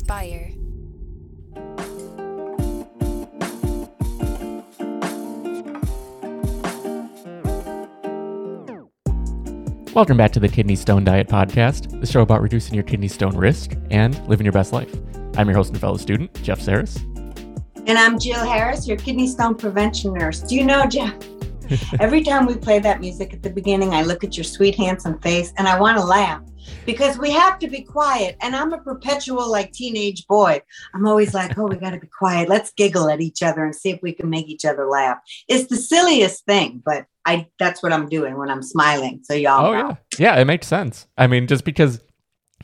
Inspire. 0.00 0.50
Welcome 9.94 10.16
back 10.16 10.32
to 10.32 10.40
the 10.40 10.48
Kidney 10.50 10.76
Stone 10.76 11.04
Diet 11.04 11.28
Podcast, 11.28 12.00
the 12.00 12.06
show 12.06 12.22
about 12.22 12.40
reducing 12.40 12.74
your 12.74 12.82
kidney 12.82 13.08
stone 13.08 13.36
risk 13.36 13.72
and 13.90 14.26
living 14.26 14.46
your 14.46 14.54
best 14.54 14.72
life. 14.72 14.90
I'm 15.36 15.46
your 15.48 15.56
host 15.56 15.70
and 15.70 15.78
fellow 15.78 15.98
student, 15.98 16.32
Jeff 16.42 16.62
Saris. 16.62 16.96
And 17.86 17.98
I'm 17.98 18.18
Jill 18.18 18.42
Harris, 18.42 18.88
your 18.88 18.96
kidney 18.96 19.26
stone 19.26 19.54
prevention 19.54 20.14
nurse. 20.14 20.40
Do 20.40 20.56
you 20.56 20.64
know, 20.64 20.86
Jeff? 20.86 21.14
Every 22.00 22.24
time 22.24 22.46
we 22.46 22.56
play 22.56 22.78
that 22.78 23.00
music 23.00 23.34
at 23.34 23.42
the 23.42 23.50
beginning, 23.50 23.92
I 23.92 24.02
look 24.02 24.24
at 24.24 24.34
your 24.34 24.44
sweet, 24.44 24.76
handsome 24.76 25.18
face 25.18 25.52
and 25.58 25.68
I 25.68 25.78
want 25.78 25.98
to 25.98 26.04
laugh 26.04 26.40
because 26.86 27.18
we 27.18 27.30
have 27.30 27.58
to 27.60 27.68
be 27.68 27.82
quiet. 27.82 28.36
And 28.40 28.54
I'm 28.56 28.72
a 28.72 28.78
perpetual, 28.78 29.50
like, 29.50 29.72
teenage 29.72 30.26
boy. 30.26 30.60
I'm 30.94 31.06
always 31.06 31.34
like, 31.34 31.56
oh, 31.58 31.66
we 31.66 31.76
got 31.76 31.90
to 31.90 31.98
be 32.00 32.06
quiet. 32.08 32.48
Let's 32.48 32.72
giggle 32.72 33.08
at 33.08 33.20
each 33.20 33.42
other 33.42 33.64
and 33.64 33.74
see 33.74 33.90
if 33.90 34.00
we 34.02 34.12
can 34.12 34.28
make 34.30 34.48
each 34.48 34.64
other 34.64 34.86
laugh. 34.86 35.18
It's 35.48 35.68
the 35.68 35.76
silliest 35.76 36.44
thing, 36.44 36.82
but 36.84 37.06
I 37.26 37.46
that's 37.58 37.82
what 37.82 37.92
I'm 37.92 38.08
doing 38.08 38.36
when 38.38 38.48
I'm 38.50 38.62
smiling. 38.62 39.20
So 39.24 39.34
y'all 39.34 39.66
Oh, 39.66 39.72
know. 39.72 39.96
yeah. 40.18 40.34
Yeah, 40.34 40.40
it 40.40 40.44
makes 40.46 40.66
sense. 40.66 41.06
I 41.18 41.26
mean, 41.26 41.46
just 41.46 41.64
because 41.64 42.00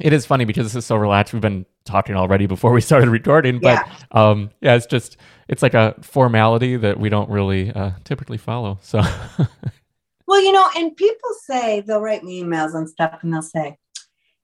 it 0.01 0.13
is 0.13 0.27
funny 0.27 0.45
because 0.45 0.67
this 0.67 0.75
is 0.75 0.85
so 0.87 0.97
relaxed. 0.97 1.33
We've 1.33 1.41
been 1.43 1.65
talking 1.85 2.17
already 2.17 2.47
before 2.47 2.73
we 2.73 2.81
started 2.81 3.09
recording, 3.09 3.61
but 3.61 3.87
um, 4.13 4.51
yeah, 4.61 4.75
it's 4.75 4.87
just, 4.87 5.17
it's 5.49 5.63
like 5.63 5.75
a 5.75 5.95
formality 6.03 6.77
that 6.77 6.99
we 6.99 7.09
don't 7.09 7.31
really 7.31 7.71
uh, 7.73 7.93
typically 8.05 8.37
follow. 8.39 8.79
So, 8.83 9.01
Well, 10.29 10.43
you 10.43 10.51
know, 10.53 10.69
and 10.77 10.97
people 10.97 11.31
say 11.45 11.83
they'll 11.83 12.01
write 12.01 12.25
me 12.25 12.43
emails 12.43 12.75
and 12.75 12.89
stuff, 12.89 13.21
and 13.23 13.33
they'll 13.33 13.43
say, 13.43 13.79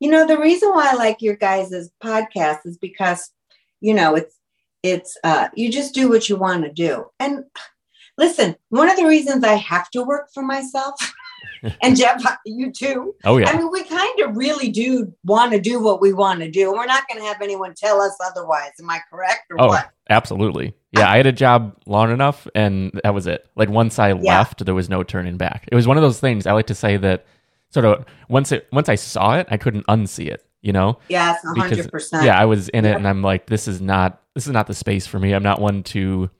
you 0.03 0.11
know, 0.11 0.27
the 0.27 0.39
reason 0.39 0.71
why 0.71 0.91
I 0.91 0.95
like 0.95 1.23
your 1.23 1.37
guys' 1.37 1.89
podcast 2.03 2.61
is 2.65 2.77
because, 2.79 3.31
you 3.81 3.95
know, 3.95 4.15
it's 4.17 4.37
it's 4.83 5.17
uh 5.23 5.49
you 5.55 5.71
just 5.71 5.95
do 5.95 6.09
what 6.09 6.29
you 6.29 6.37
want 6.37 6.65
to 6.65 6.73
do. 6.73 7.07
And 7.21 7.45
listen, 8.19 8.57
one 8.71 8.91
of 8.91 8.97
the 8.97 9.07
reasons 9.07 9.45
I 9.45 9.55
have 9.55 9.89
to 9.91 10.03
work 10.03 10.29
for 10.35 10.43
myself, 10.43 10.95
and 11.83 11.97
Jeff, 11.97 12.21
you 12.45 12.73
too. 12.73 13.15
oh, 13.25 13.39
yeah. 13.39 13.49
I 13.51 13.57
mean, 13.57 13.71
we 13.71 13.85
kind 13.85 14.21
of 14.21 14.37
really 14.37 14.71
do 14.71 15.13
want 15.25 15.53
to 15.53 15.61
do 15.61 15.81
what 15.81 16.01
we 16.01 16.13
want 16.13 16.41
to 16.41 16.51
do. 16.51 16.73
We're 16.73 16.87
not 16.87 17.07
going 17.09 17.21
to 17.21 17.27
have 17.29 17.41
anyone 17.41 17.75
tell 17.77 18.01
us 18.01 18.17
otherwise. 18.25 18.73
Am 18.81 18.91
I 18.91 19.01
correct 19.09 19.43
or 19.51 19.61
Oh, 19.61 19.67
what? 19.69 19.91
absolutely. 20.11 20.75
Yeah, 20.91 21.11
I 21.11 21.17
had 21.17 21.27
a 21.27 21.33
job 21.33 21.77
long 21.87 22.11
enough, 22.11 22.47
and 22.55 22.91
that 23.05 23.15
was 23.15 23.27
it. 23.29 23.47
Like 23.55 23.71
once 23.71 23.99
I 24.01 24.13
left, 24.13 24.65
there 24.65 24.75
was 24.75 24.89
no 24.91 25.03
turning 25.05 25.37
back. 25.37 25.69
It 25.71 25.77
was 25.77 25.87
one 25.87 25.97
of 25.97 26.03
those 26.03 26.19
things. 26.21 26.47
I 26.47 26.53
like 26.53 26.67
to 26.67 26.75
say 26.75 26.97
that 26.99 27.25
sort 27.73 27.85
of 27.87 28.05
once 28.29 28.53
it 28.53 28.69
once 28.73 28.89
I 28.89 28.95
saw 28.95 29.37
it, 29.39 29.47
I 29.51 29.57
couldn't 29.57 29.87
unsee 29.87 30.29
it. 30.29 30.45
You 30.61 30.73
know, 30.73 30.99
Yes, 31.09 31.41
hundred 31.45 31.91
percent. 31.91 32.25
yeah, 32.25 32.39
I 32.39 32.45
was 32.45 32.69
in 32.69 32.85
it, 32.85 32.95
and 32.95 33.09
I'm 33.09 33.21
like, 33.21 33.47
this 33.47 33.67
is 33.67 33.81
not 33.81 34.21
this 34.35 34.47
is 34.47 34.53
not 34.53 34.69
the 34.69 34.75
space 34.75 35.07
for 35.09 35.19
me. 35.19 35.33
I'm 35.33 35.43
not 35.43 35.61
one 35.61 35.83
to, 35.85 36.31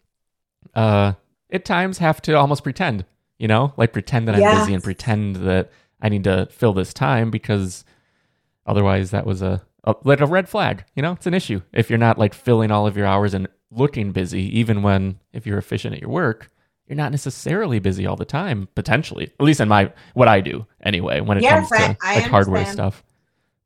uh, 0.75 1.13
at 1.51 1.65
times 1.65 1.99
have 1.99 2.23
to 2.23 2.35
almost 2.35 2.63
pretend. 2.63 3.05
You 3.39 3.49
know, 3.49 3.73
like 3.77 3.93
pretend 3.93 4.29
that 4.29 4.37
I'm 4.37 4.59
busy 4.61 4.75
and 4.75 4.83
pretend 4.83 5.37
that 5.37 5.73
I 6.01 6.09
need 6.09 6.23
to 6.25 6.47
fill 6.53 6.73
this 6.73 6.95
time 6.95 7.31
because 7.33 7.85
otherwise 8.65 9.11
that 9.11 9.27
was 9.27 9.43
a, 9.43 9.61
a 9.83 9.97
like 10.05 10.21
a 10.21 10.27
red 10.27 10.49
flag. 10.49 10.85
You 10.95 11.03
know, 11.03 11.13
it's 11.13 11.27
an 11.27 11.35
issue 11.35 11.61
if 11.73 11.91
you're 11.91 11.99
not 11.99 12.19
like 12.19 12.35
filling 12.35 12.71
all 12.71 12.87
of 12.87 12.97
your 12.97 13.07
hours 13.07 13.35
and 13.35 13.49
looking 13.73 14.13
busy, 14.13 14.43
even 14.57 14.83
when 14.83 15.19
if 15.33 15.47
you're 15.49 15.59
efficient 15.59 15.95
at 15.97 16.01
your 16.01 16.11
work. 16.11 16.51
You're 16.87 16.97
not 16.97 17.13
necessarily 17.13 17.79
busy 17.79 18.07
all 18.07 18.17
the 18.17 18.25
time, 18.25 18.69
potentially. 18.75 19.33
At 19.39 19.47
least 19.47 19.61
in 19.61 19.69
my 19.69 19.93
what 20.15 20.29
I 20.29 20.41
do 20.41 20.67
anyway, 20.83 21.21
when 21.21 21.39
it 21.39 21.43
Yes, 21.43 21.69
comes 21.69 21.71
to 21.71 21.77
I- 21.77 21.97
I 22.03 22.21
like 22.21 22.31
hardware 22.31 22.67
stuff. 22.67 23.03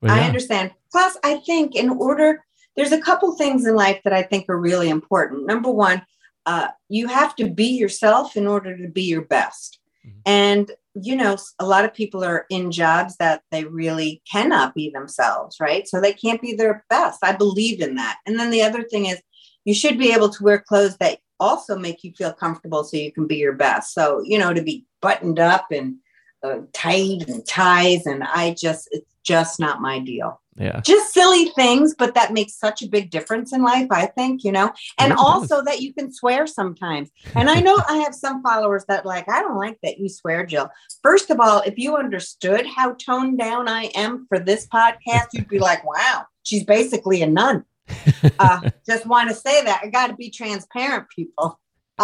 But 0.00 0.10
I 0.10 0.20
understand. 0.26 0.72
Plus, 0.92 1.16
I 1.24 1.36
think 1.38 1.74
in 1.74 1.90
order, 1.90 2.44
there's 2.76 2.92
a 2.92 3.00
couple 3.00 3.34
things 3.36 3.66
in 3.66 3.74
life 3.74 4.00
that 4.04 4.12
I 4.12 4.22
think 4.22 4.46
are 4.48 4.60
really 4.60 4.90
important. 4.90 5.46
Number 5.46 5.70
one, 5.70 6.02
uh, 6.44 6.68
you 6.88 7.08
have 7.08 7.34
to 7.36 7.48
be 7.48 7.66
yourself 7.66 8.36
in 8.36 8.46
order 8.46 8.76
to 8.76 8.88
be 8.88 9.02
your 9.02 9.22
best. 9.22 9.78
Mhm. 10.06 10.12
And, 10.26 10.70
you 10.94 11.16
know, 11.16 11.36
a 11.58 11.66
lot 11.66 11.84
of 11.84 11.94
people 11.94 12.22
are 12.22 12.44
in 12.50 12.70
jobs 12.70 13.16
that 13.16 13.42
they 13.50 13.64
really 13.64 14.22
cannot 14.30 14.74
be 14.74 14.90
themselves, 14.90 15.56
right? 15.58 15.88
So 15.88 16.00
they 16.00 16.12
can't 16.12 16.40
be 16.40 16.52
their 16.54 16.84
best. 16.90 17.18
I 17.24 17.32
believe 17.32 17.80
in 17.80 17.96
that. 17.96 18.18
And 18.26 18.38
then 18.38 18.50
the 18.50 18.62
other 18.62 18.84
thing 18.84 19.06
is, 19.06 19.20
you 19.64 19.74
should 19.74 19.98
be 19.98 20.12
able 20.12 20.28
to 20.28 20.44
wear 20.44 20.60
clothes 20.60 20.96
that 20.98 21.18
also 21.40 21.78
make 21.78 22.04
you 22.04 22.12
feel 22.12 22.32
comfortable 22.32 22.84
so 22.84 22.96
you 22.96 23.12
can 23.12 23.26
be 23.26 23.36
your 23.36 23.52
best. 23.52 23.94
So, 23.94 24.22
you 24.24 24.38
know, 24.38 24.52
to 24.54 24.62
be 24.62 24.84
buttoned 25.00 25.38
up 25.38 25.66
and 25.70 25.96
uh, 26.42 26.60
tight 26.72 27.28
and 27.28 27.46
ties, 27.46 28.06
and 28.06 28.22
I 28.22 28.54
just, 28.54 28.88
it's 28.92 29.10
just 29.24 29.58
not 29.58 29.80
my 29.80 29.98
deal 29.98 30.40
Yeah. 30.56 30.80
just 30.80 31.12
silly 31.12 31.46
things, 31.56 31.94
but 31.98 32.14
that 32.14 32.32
makes 32.32 32.54
such 32.54 32.80
a 32.82 32.88
big 32.88 33.10
difference 33.10 33.52
in 33.52 33.62
life, 33.62 33.88
I 33.90 34.06
think, 34.06 34.44
you 34.44 34.52
know, 34.52 34.70
and 34.98 35.10
Yes, 35.10 35.18
also 35.18 35.62
that 35.64 35.80
you 35.80 35.92
can 35.92 36.12
swear 36.12 36.46
sometimes. 36.46 37.10
And 37.34 37.50
I 37.50 37.60
know 37.60 37.82
I 37.88 37.96
have 37.98 38.14
some 38.14 38.42
followers 38.42 38.84
that 38.86 39.04
like, 39.04 39.28
I 39.28 39.42
don't 39.42 39.56
like 39.56 39.78
that 39.82 39.98
you 39.98 40.08
swear, 40.08 40.46
Jill. 40.46 40.70
First 41.02 41.30
of 41.30 41.40
all, 41.40 41.60
if 41.66 41.76
you 41.76 41.96
understood 41.96 42.66
how 42.66 42.94
toned 42.94 43.38
down 43.38 43.68
I 43.68 43.90
am 43.96 44.26
for 44.28 44.38
this 44.38 44.68
podcast, 44.68 45.28
you'd 45.32 45.48
be 45.48 45.58
like, 45.58 45.84
wow, 45.84 46.26
she's 46.44 46.64
basically 46.64 47.22
a 47.22 47.26
nun. 47.26 47.64
Uh, 48.38 48.70
just 48.86 49.06
want 49.06 49.28
to 49.28 49.34
say 49.34 49.62
that. 49.64 49.80
I 49.82 49.88
got 49.88 50.08
to 50.08 50.14
be 50.14 50.30
transparent, 50.30 51.08
people. 51.14 51.58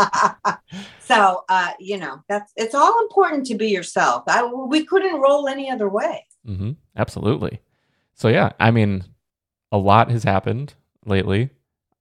so, 1.00 1.44
uh, 1.48 1.72
you 1.78 1.98
know, 1.98 2.22
that's 2.28 2.52
it's 2.56 2.74
all 2.74 3.02
important 3.02 3.46
to 3.46 3.54
be 3.54 3.68
yourself. 3.68 4.24
I, 4.26 4.44
we 4.44 4.84
couldn't 4.84 5.20
roll 5.20 5.48
any 5.48 5.70
other 5.70 5.88
way. 5.88 6.24
hmm 6.46 6.72
Absolutely. 6.96 7.60
So 8.14 8.28
yeah, 8.28 8.52
I 8.60 8.70
mean, 8.70 9.04
a 9.70 9.78
lot 9.78 10.10
has 10.10 10.24
happened 10.24 10.74
lately. 11.04 11.50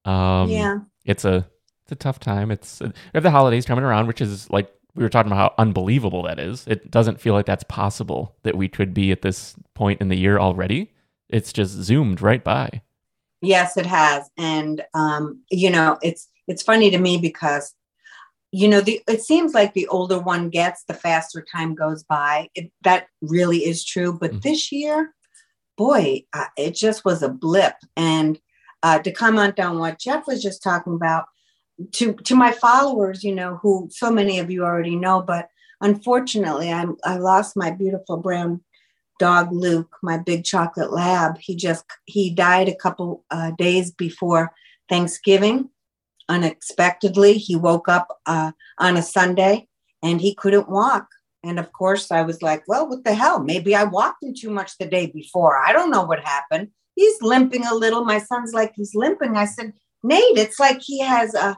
Um, 0.04 0.48
yeah. 0.48 0.78
it's 1.04 1.24
a 1.24 1.46
it's 1.82 1.92
a 1.92 1.96
tough 1.96 2.20
time. 2.20 2.50
It's 2.50 2.80
we 2.80 2.90
have 3.14 3.22
the 3.22 3.30
holidays 3.30 3.66
coming 3.66 3.84
around, 3.84 4.06
which 4.06 4.20
is 4.20 4.48
like 4.50 4.70
we 4.94 5.02
were 5.02 5.08
talking 5.08 5.32
about 5.32 5.38
how 5.58 5.62
unbelievable 5.62 6.22
that 6.24 6.38
is. 6.38 6.66
It 6.66 6.90
doesn't 6.90 7.20
feel 7.20 7.34
like 7.34 7.46
that's 7.46 7.64
possible 7.64 8.36
that 8.42 8.56
we 8.56 8.68
could 8.68 8.92
be 8.92 9.10
at 9.10 9.22
this 9.22 9.54
point 9.74 10.00
in 10.00 10.08
the 10.08 10.16
year 10.16 10.38
already. 10.38 10.92
It's 11.28 11.52
just 11.52 11.72
zoomed 11.72 12.20
right 12.20 12.44
by. 12.44 12.82
Yes, 13.42 13.76
it 13.76 13.86
has, 13.86 14.30
and 14.38 14.84
um, 14.94 15.40
you 15.50 15.68
know, 15.70 15.98
it's 16.02 16.28
it's 16.46 16.62
funny 16.62 16.90
to 16.90 16.98
me 16.98 17.18
because 17.18 17.74
you 18.52 18.68
know 18.68 18.80
the 18.80 19.02
it 19.08 19.22
seems 19.22 19.52
like 19.52 19.74
the 19.74 19.88
older 19.88 20.18
one 20.20 20.48
gets, 20.48 20.84
the 20.84 20.94
faster 20.94 21.44
time 21.54 21.74
goes 21.74 22.04
by. 22.04 22.48
It, 22.54 22.70
that 22.82 23.08
really 23.20 23.58
is 23.66 23.84
true. 23.84 24.16
But 24.18 24.32
Mhm. 24.32 24.42
this 24.42 24.72
year, 24.72 25.12
boy, 25.76 26.24
uh, 26.32 26.46
it 26.56 26.74
just 26.76 27.04
was 27.04 27.22
a 27.22 27.28
blip. 27.28 27.74
And 27.96 28.38
uh, 28.84 29.00
to 29.00 29.10
comment 29.12 29.58
on 29.60 29.78
what 29.78 29.98
Jeff 29.98 30.26
was 30.26 30.42
just 30.42 30.62
talking 30.62 30.94
about, 30.94 31.24
to 31.92 32.14
to 32.14 32.36
my 32.36 32.52
followers, 32.52 33.24
you 33.24 33.34
know, 33.34 33.58
who 33.62 33.88
so 33.90 34.10
many 34.10 34.38
of 34.38 34.50
you 34.50 34.64
already 34.64 34.96
know, 34.96 35.22
but 35.22 35.48
unfortunately, 35.80 36.72
I'm 36.72 36.96
I 37.04 37.16
lost 37.16 37.56
my 37.56 37.70
beautiful 37.70 38.18
brown 38.18 38.62
dog 39.22 39.52
Luke, 39.52 39.98
my 40.02 40.18
big 40.18 40.44
chocolate 40.44 40.92
lab. 40.92 41.38
He 41.38 41.54
just 41.54 41.84
he 42.06 42.28
died 42.28 42.68
a 42.68 42.74
couple 42.74 43.24
uh, 43.30 43.52
days 43.52 43.92
before 43.92 44.52
Thanksgiving. 44.88 45.70
Unexpectedly, 46.28 47.34
he 47.34 47.54
woke 47.54 47.88
up 47.88 48.08
uh, 48.26 48.50
on 48.78 48.96
a 48.96 49.02
Sunday 49.02 49.68
and 50.02 50.20
he 50.20 50.34
couldn't 50.34 50.68
walk. 50.68 51.06
And 51.44 51.60
of 51.60 51.72
course, 51.72 52.10
I 52.10 52.22
was 52.22 52.42
like, 52.42 52.64
"Well, 52.66 52.88
what 52.88 53.04
the 53.04 53.14
hell? 53.14 53.38
Maybe 53.38 53.76
I 53.76 53.84
walked 53.84 54.24
him 54.24 54.34
too 54.34 54.50
much 54.50 54.76
the 54.76 54.86
day 54.86 55.06
before. 55.06 55.56
I 55.56 55.72
don't 55.72 55.92
know 55.92 56.04
what 56.04 56.20
happened." 56.36 56.70
He's 56.96 57.22
limping 57.22 57.64
a 57.64 57.76
little. 57.76 58.04
My 58.04 58.18
son's 58.18 58.52
like, 58.52 58.72
"He's 58.74 58.96
limping." 58.96 59.36
I 59.36 59.44
said, 59.44 59.72
"Nate, 60.02 60.38
it's 60.44 60.58
like 60.58 60.80
he 60.80 60.98
has 61.00 61.32
a." 61.34 61.56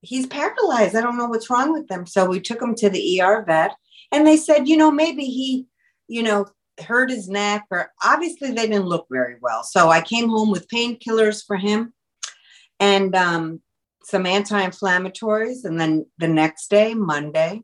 He's 0.00 0.26
paralyzed. 0.26 0.96
I 0.96 1.02
don't 1.02 1.18
know 1.18 1.28
what's 1.28 1.50
wrong 1.50 1.72
with 1.72 1.88
him. 1.88 2.04
So 2.06 2.26
we 2.26 2.40
took 2.40 2.60
him 2.60 2.74
to 2.76 2.90
the 2.90 3.20
ER 3.20 3.44
vet, 3.46 3.76
and 4.12 4.26
they 4.26 4.36
said, 4.36 4.68
you 4.68 4.76
know, 4.76 4.90
maybe 4.90 5.24
he, 5.24 5.66
you 6.08 6.22
know, 6.22 6.46
hurt 6.80 7.10
his 7.10 7.28
neck 7.28 7.64
or 7.70 7.90
obviously 8.04 8.48
they 8.52 8.66
didn't 8.66 8.86
look 8.86 9.06
very 9.10 9.36
well. 9.40 9.62
So 9.62 9.88
I 9.88 10.00
came 10.00 10.28
home 10.28 10.50
with 10.50 10.68
painkillers 10.68 11.44
for 11.46 11.56
him 11.56 11.92
and 12.80 13.14
um, 13.14 13.60
some 14.04 14.26
anti-inflammatories. 14.26 15.64
And 15.64 15.80
then 15.80 16.06
the 16.18 16.28
next 16.28 16.68
day, 16.68 16.94
Monday, 16.94 17.62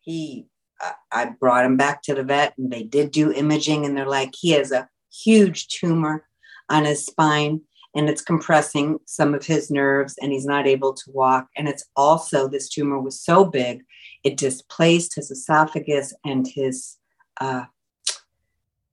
he, 0.00 0.46
uh, 0.82 0.92
I 1.12 1.30
brought 1.38 1.64
him 1.64 1.76
back 1.76 2.02
to 2.02 2.14
the 2.14 2.24
vet 2.24 2.54
and 2.58 2.72
they 2.72 2.82
did 2.82 3.10
do 3.10 3.32
imaging 3.32 3.84
and 3.84 3.96
they're 3.96 4.06
like, 4.06 4.34
he 4.38 4.50
has 4.52 4.72
a 4.72 4.88
huge 5.12 5.68
tumor 5.68 6.26
on 6.68 6.84
his 6.84 7.06
spine 7.06 7.60
and 7.94 8.08
it's 8.08 8.22
compressing 8.22 8.98
some 9.04 9.34
of 9.34 9.44
his 9.44 9.70
nerves 9.70 10.16
and 10.20 10.32
he's 10.32 10.46
not 10.46 10.66
able 10.66 10.92
to 10.94 11.10
walk. 11.12 11.46
And 11.56 11.68
it's 11.68 11.84
also, 11.94 12.48
this 12.48 12.68
tumor 12.68 12.98
was 12.98 13.20
so 13.20 13.44
big, 13.44 13.84
it 14.24 14.36
displaced 14.36 15.14
his 15.14 15.30
esophagus 15.30 16.12
and 16.24 16.46
his 16.46 16.96
uh, 17.40 17.64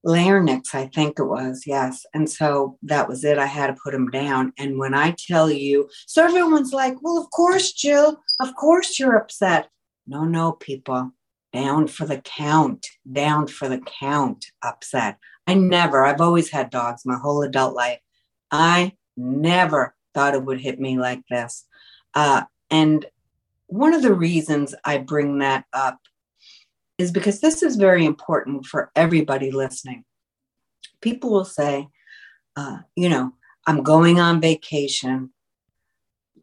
larynx, 0.04 0.74
I 0.74 0.88
think 0.88 1.20
it 1.20 1.26
was, 1.26 1.64
yes. 1.66 2.06
And 2.14 2.30
so 2.30 2.78
that 2.84 3.08
was 3.08 3.24
it. 3.24 3.38
I 3.38 3.46
had 3.46 3.68
to 3.68 3.82
put 3.82 3.94
him 3.94 4.10
down. 4.10 4.54
And 4.58 4.78
when 4.78 4.94
I 4.94 5.16
tell 5.18 5.50
you, 5.50 5.90
so 6.08 6.24
everyone's 6.24 6.74
like, 6.74 6.96
well, 7.02 7.18
of 7.18 7.30
course, 7.32 7.74
Jill, 7.74 8.22
of 8.40 8.56
course 8.56 9.00
you're 9.00 9.18
upset. 9.18 9.70
No, 10.08 10.24
no, 10.24 10.54
people, 10.54 11.12
down 11.54 11.88
for 11.88 12.06
the 12.06 12.18
count, 12.18 12.88
down 13.12 13.48
for 13.48 13.70
the 13.70 13.82
count, 14.00 14.48
upset. 14.64 15.18
I 15.48 15.54
never, 15.54 16.06
I've 16.06 16.22
always 16.22 16.50
had 16.50 16.70
dogs 16.70 17.06
my 17.06 17.18
whole 17.18 17.44
adult 17.44 17.76
life. 17.76 18.00
I 18.50 18.94
Never 19.18 19.96
thought 20.14 20.34
it 20.34 20.44
would 20.44 20.60
hit 20.60 20.80
me 20.80 20.98
like 20.98 21.22
this. 21.30 21.66
Uh, 22.14 22.44
and 22.70 23.06
one 23.68 23.94
of 23.94 24.02
the 24.02 24.14
reasons 24.14 24.74
I 24.84 24.98
bring 24.98 25.40
that 25.40 25.66
up 25.74 26.00
is 27.02 27.12
because 27.12 27.42
this 27.42 27.64
is 27.64 27.76
very 27.76 28.06
important 28.06 28.66
for 28.66 28.92
everybody 28.96 29.52
listening. 29.52 30.06
People 31.02 31.32
will 31.32 31.46
say, 31.46 31.88
uh, 32.56 32.78
you 32.96 33.10
know, 33.10 33.34
I'm 33.68 33.84
going 33.84 34.20
on 34.20 34.40
vacation. 34.40 35.32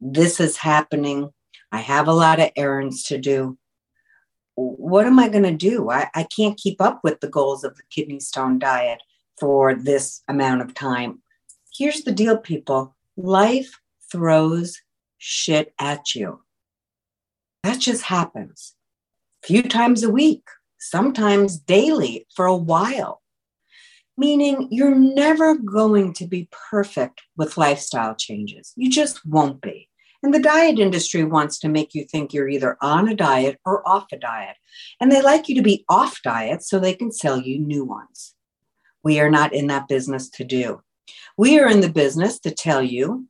This 0.00 0.40
is 0.40 0.56
happening. 0.56 1.30
I 1.70 1.78
have 1.78 2.08
a 2.08 2.12
lot 2.12 2.40
of 2.40 2.50
errands 2.56 3.04
to 3.04 3.18
do. 3.18 3.56
What 4.56 5.06
am 5.06 5.18
I 5.18 5.28
going 5.28 5.44
to 5.44 5.52
do? 5.52 5.90
I, 5.90 6.08
I 6.14 6.24
can't 6.24 6.58
keep 6.58 6.80
up 6.80 7.00
with 7.04 7.20
the 7.20 7.28
goals 7.28 7.62
of 7.62 7.76
the 7.76 7.82
kidney 7.90 8.18
stone 8.18 8.58
diet 8.58 9.00
for 9.38 9.74
this 9.74 10.22
amount 10.26 10.62
of 10.62 10.74
time. 10.74 11.22
Here's 11.72 12.02
the 12.02 12.12
deal, 12.12 12.36
people 12.36 12.96
life 13.16 13.78
throws 14.10 14.80
shit 15.18 15.72
at 15.78 16.14
you. 16.14 16.40
That 17.62 17.78
just 17.78 18.02
happens 18.02 18.74
few 19.48 19.62
times 19.62 20.02
a 20.02 20.10
week, 20.10 20.46
sometimes 20.78 21.56
daily 21.56 22.26
for 22.36 22.44
a 22.44 22.54
while. 22.54 23.22
Meaning 24.18 24.68
you're 24.70 24.94
never 24.94 25.54
going 25.54 26.12
to 26.14 26.26
be 26.26 26.50
perfect 26.70 27.22
with 27.38 27.56
lifestyle 27.56 28.14
changes. 28.14 28.74
You 28.76 28.90
just 28.90 29.24
won't 29.24 29.62
be. 29.62 29.88
And 30.22 30.34
the 30.34 30.38
diet 30.38 30.78
industry 30.78 31.24
wants 31.24 31.58
to 31.60 31.70
make 31.70 31.94
you 31.94 32.04
think 32.04 32.34
you're 32.34 32.50
either 32.50 32.76
on 32.82 33.08
a 33.08 33.14
diet 33.14 33.58
or 33.64 33.88
off 33.88 34.08
a 34.12 34.18
diet. 34.18 34.56
And 35.00 35.10
they 35.10 35.22
like 35.22 35.48
you 35.48 35.54
to 35.54 35.62
be 35.62 35.86
off 35.88 36.20
diet 36.22 36.62
so 36.62 36.78
they 36.78 36.92
can 36.92 37.10
sell 37.10 37.40
you 37.40 37.58
new 37.58 37.86
ones. 37.86 38.34
We 39.02 39.18
are 39.18 39.30
not 39.30 39.54
in 39.54 39.68
that 39.68 39.88
business 39.88 40.28
to 40.30 40.44
do. 40.44 40.82
We 41.38 41.58
are 41.58 41.70
in 41.70 41.80
the 41.80 41.88
business 41.88 42.38
to 42.40 42.50
tell 42.50 42.82
you 42.82 43.28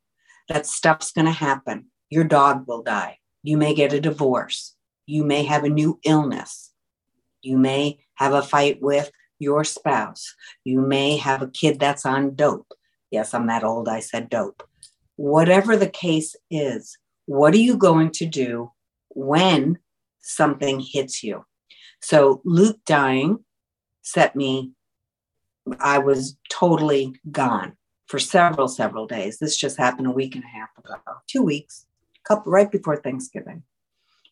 that 0.48 0.66
stuff's 0.66 1.12
going 1.12 1.26
to 1.26 1.30
happen. 1.30 1.92
Your 2.10 2.24
dog 2.24 2.64
will 2.66 2.82
die. 2.82 3.18
You 3.44 3.56
may 3.56 3.72
get 3.72 3.92
a 3.92 4.00
divorce. 4.00 4.74
You 5.08 5.24
may 5.24 5.44
have 5.44 5.64
a 5.64 5.70
new 5.70 5.98
illness. 6.04 6.70
You 7.40 7.56
may 7.56 8.00
have 8.16 8.34
a 8.34 8.42
fight 8.42 8.82
with 8.82 9.10
your 9.38 9.64
spouse. 9.64 10.34
You 10.64 10.82
may 10.82 11.16
have 11.16 11.40
a 11.40 11.48
kid 11.48 11.80
that's 11.80 12.04
on 12.04 12.34
dope. 12.34 12.70
Yes, 13.10 13.32
I'm 13.32 13.46
that 13.46 13.64
old. 13.64 13.88
I 13.88 14.00
said 14.00 14.28
dope. 14.28 14.62
Whatever 15.16 15.78
the 15.78 15.88
case 15.88 16.36
is, 16.50 16.98
what 17.24 17.54
are 17.54 17.58
you 17.58 17.78
going 17.78 18.10
to 18.12 18.26
do 18.26 18.70
when 19.08 19.78
something 20.20 20.78
hits 20.78 21.24
you? 21.24 21.46
So, 22.02 22.42
Luke 22.44 22.80
dying 22.84 23.38
set 24.02 24.36
me, 24.36 24.72
I 25.80 26.00
was 26.00 26.36
totally 26.50 27.14
gone 27.30 27.78
for 28.08 28.18
several, 28.18 28.68
several 28.68 29.06
days. 29.06 29.38
This 29.38 29.56
just 29.56 29.78
happened 29.78 30.06
a 30.06 30.10
week 30.10 30.34
and 30.34 30.44
a 30.44 30.48
half 30.48 30.68
ago, 30.78 30.96
two 31.26 31.42
weeks, 31.42 31.86
couple 32.24 32.52
right 32.52 32.70
before 32.70 32.96
Thanksgiving. 32.96 33.62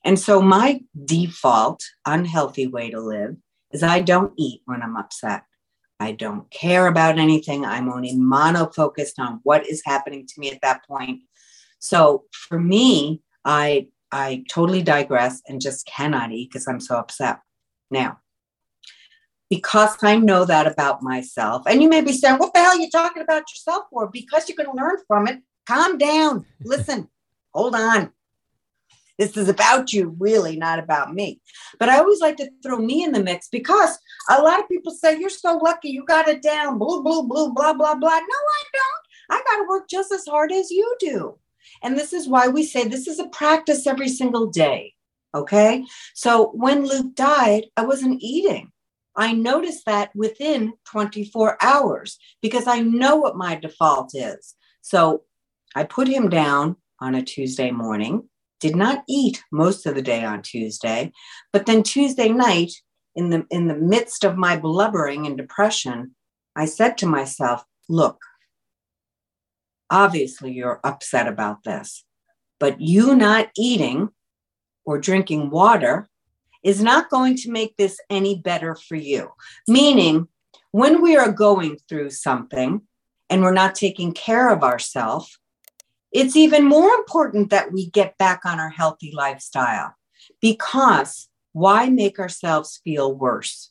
And 0.06 0.16
so 0.18 0.40
my 0.40 0.80
default 1.04 1.82
unhealthy 2.06 2.68
way 2.68 2.90
to 2.90 3.00
live 3.00 3.34
is 3.72 3.82
I 3.82 4.00
don't 4.00 4.32
eat 4.36 4.62
when 4.64 4.80
I'm 4.80 4.96
upset. 4.96 5.42
I 5.98 6.12
don't 6.12 6.48
care 6.52 6.86
about 6.86 7.18
anything. 7.18 7.64
I'm 7.64 7.90
only 7.90 8.14
mono 8.14 8.66
focused 8.66 9.18
on 9.18 9.40
what 9.42 9.66
is 9.66 9.82
happening 9.84 10.24
to 10.24 10.40
me 10.40 10.52
at 10.52 10.60
that 10.62 10.86
point. 10.86 11.22
So 11.80 12.24
for 12.30 12.60
me, 12.60 13.20
I 13.44 13.88
I 14.12 14.44
totally 14.48 14.82
digress 14.82 15.42
and 15.48 15.60
just 15.60 15.84
cannot 15.86 16.30
eat 16.30 16.50
because 16.50 16.68
I'm 16.68 16.80
so 16.80 16.98
upset. 16.98 17.40
Now, 17.90 18.20
because 19.50 19.96
I 20.02 20.16
know 20.16 20.44
that 20.44 20.68
about 20.68 21.02
myself. 21.02 21.64
And 21.66 21.82
you 21.82 21.88
may 21.88 22.00
be 22.00 22.12
saying, 22.12 22.38
what 22.38 22.54
the 22.54 22.60
hell 22.60 22.76
are 22.76 22.80
you 22.80 22.90
talking 22.90 23.22
about 23.22 23.50
yourself 23.50 23.86
for? 23.90 24.08
Because 24.08 24.48
you 24.48 24.54
can 24.54 24.72
learn 24.72 24.98
from 25.08 25.26
it. 25.26 25.40
Calm 25.66 25.98
down. 25.98 26.46
Listen, 26.64 27.08
hold 27.52 27.74
on. 27.74 28.12
This 29.18 29.36
is 29.36 29.48
about 29.48 29.92
you, 29.92 30.14
really, 30.18 30.56
not 30.56 30.78
about 30.78 31.14
me. 31.14 31.40
But 31.78 31.88
I 31.88 31.98
always 31.98 32.20
like 32.20 32.36
to 32.36 32.50
throw 32.62 32.78
me 32.78 33.02
in 33.02 33.12
the 33.12 33.22
mix 33.22 33.48
because 33.48 33.98
a 34.30 34.42
lot 34.42 34.60
of 34.60 34.68
people 34.68 34.92
say, 34.92 35.18
You're 35.18 35.30
so 35.30 35.56
lucky, 35.56 35.90
you 35.90 36.04
got 36.04 36.28
it 36.28 36.42
down, 36.42 36.78
blue, 36.78 37.02
blue, 37.02 37.22
blue, 37.26 37.52
blah, 37.52 37.72
blah, 37.72 37.94
blah. 37.94 38.10
No, 38.10 38.10
I 38.10 38.62
don't. 38.72 39.38
I 39.38 39.42
got 39.50 39.62
to 39.62 39.68
work 39.68 39.88
just 39.88 40.12
as 40.12 40.26
hard 40.26 40.52
as 40.52 40.70
you 40.70 40.96
do. 41.00 41.38
And 41.82 41.96
this 41.96 42.12
is 42.12 42.28
why 42.28 42.48
we 42.48 42.64
say 42.64 42.84
this 42.84 43.08
is 43.08 43.18
a 43.18 43.28
practice 43.28 43.86
every 43.86 44.08
single 44.08 44.46
day. 44.46 44.94
Okay. 45.34 45.84
So 46.14 46.50
when 46.54 46.86
Luke 46.86 47.14
died, 47.14 47.66
I 47.76 47.84
wasn't 47.84 48.22
eating. 48.22 48.72
I 49.16 49.32
noticed 49.32 49.86
that 49.86 50.14
within 50.14 50.74
24 50.86 51.56
hours 51.62 52.18
because 52.42 52.66
I 52.66 52.80
know 52.80 53.16
what 53.16 53.36
my 53.36 53.54
default 53.54 54.14
is. 54.14 54.54
So 54.82 55.22
I 55.74 55.84
put 55.84 56.08
him 56.08 56.28
down 56.28 56.76
on 57.00 57.14
a 57.14 57.22
Tuesday 57.22 57.70
morning, 57.70 58.28
did 58.66 58.76
not 58.76 59.04
eat 59.08 59.42
most 59.52 59.86
of 59.86 59.94
the 59.94 60.02
day 60.02 60.24
on 60.24 60.42
Tuesday, 60.42 61.12
but 61.52 61.66
then 61.66 61.82
Tuesday 61.82 62.28
night, 62.30 62.72
in 63.14 63.30
the 63.30 63.46
in 63.50 63.66
the 63.68 63.74
midst 63.74 64.24
of 64.24 64.36
my 64.36 64.56
blubbering 64.56 65.26
and 65.26 65.36
depression, 65.36 66.14
I 66.54 66.66
said 66.66 66.98
to 66.98 67.06
myself, 67.06 67.64
look, 67.88 68.18
obviously 69.90 70.52
you're 70.52 70.80
upset 70.84 71.26
about 71.26 71.64
this, 71.64 72.04
but 72.60 72.80
you 72.80 73.14
not 73.14 73.48
eating 73.56 74.10
or 74.84 74.98
drinking 74.98 75.50
water 75.50 76.08
is 76.62 76.82
not 76.82 77.10
going 77.10 77.36
to 77.36 77.50
make 77.50 77.76
this 77.76 77.98
any 78.10 78.36
better 78.36 78.74
for 78.74 78.96
you. 78.96 79.30
Meaning, 79.68 80.28
when 80.72 81.00
we 81.00 81.16
are 81.16 81.32
going 81.32 81.78
through 81.88 82.10
something 82.10 82.82
and 83.30 83.42
we're 83.42 83.52
not 83.52 83.74
taking 83.74 84.12
care 84.12 84.50
of 84.50 84.62
ourselves, 84.62 85.38
it's 86.12 86.36
even 86.36 86.64
more 86.64 86.90
important 86.90 87.50
that 87.50 87.72
we 87.72 87.90
get 87.90 88.16
back 88.18 88.40
on 88.44 88.58
our 88.58 88.70
healthy 88.70 89.12
lifestyle 89.14 89.94
because 90.40 91.28
why 91.52 91.88
make 91.88 92.18
ourselves 92.18 92.80
feel 92.84 93.14
worse? 93.14 93.70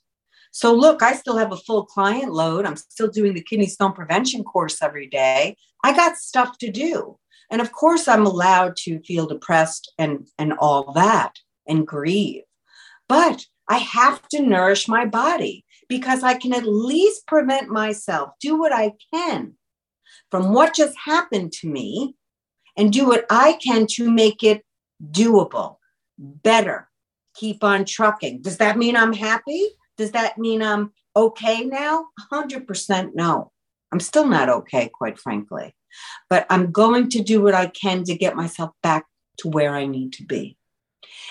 So, 0.52 0.74
look, 0.74 1.04
I 1.04 1.14
still 1.14 1.38
have 1.38 1.52
a 1.52 1.58
full 1.58 1.86
client 1.86 2.32
load. 2.32 2.66
I'm 2.66 2.78
still 2.78 3.10
doing 3.10 3.34
the 3.34 3.44
kidney 3.44 3.68
stone 3.68 3.94
prevention 3.94 4.44
course 4.44 4.82
every 4.82 5.08
day. 5.08 5.58
I 5.84 5.96
got 5.96 6.18
stuff 6.18 6.58
to 6.60 6.72
do. 6.72 7.18
And 7.52 7.62
of 7.62 7.72
course, 7.72 8.08
I'm 8.08 8.26
allowed 8.26 8.76
to 8.78 9.02
feel 9.04 9.28
depressed 9.28 9.92
and, 9.98 10.28
and 10.40 10.54
all 10.54 10.94
that 10.94 11.34
and 11.68 11.86
grieve. 11.86 12.44
But 13.08 13.46
I 13.68 13.78
have 13.78 14.28
to 14.30 14.42
nourish 14.42 14.88
my 14.88 15.06
body 15.06 15.66
because 15.90 16.24
I 16.24 16.36
can 16.36 16.54
at 16.54 16.66
least 16.66 17.28
prevent 17.28 17.70
myself, 17.70 18.32
do 18.40 18.58
what 18.58 18.72
I 18.72 18.94
can 19.14 19.56
from 20.32 20.54
what 20.54 20.76
just 20.76 20.96
happened 21.06 21.52
to 21.54 21.68
me, 21.68 22.16
and 22.78 22.92
do 22.92 23.06
what 23.06 23.26
I 23.30 23.54
can 23.54 23.88
to 23.92 24.12
make 24.12 24.44
it 24.44 24.64
doable, 25.12 25.78
better, 26.18 26.90
keep 27.36 27.64
on 27.64 27.86
trucking. 27.86 28.42
Does 28.42 28.58
that 28.58 28.78
mean 28.78 28.96
I'm 28.96 29.14
happy? 29.14 29.68
Does 29.98 30.12
that 30.12 30.38
mean 30.38 30.62
I'm 30.62 30.92
okay 31.16 31.64
now? 31.64 32.08
100% 32.32 33.12
no. 33.14 33.52
I'm 33.92 34.00
still 34.00 34.28
not 34.28 34.50
okay, 34.50 34.90
quite 34.94 35.20
frankly. 35.20 35.76
But 36.30 36.46
I'm 36.50 36.72
going 36.72 37.10
to 37.10 37.24
do 37.24 37.42
what 37.42 37.54
I 37.54 37.68
can 37.68 38.04
to 38.06 38.16
get 38.16 38.36
myself 38.36 38.72
back 38.84 39.06
to 39.40 39.50
where 39.50 39.74
I 39.74 39.86
need 39.86 40.14
to 40.14 40.24
be. 40.26 40.58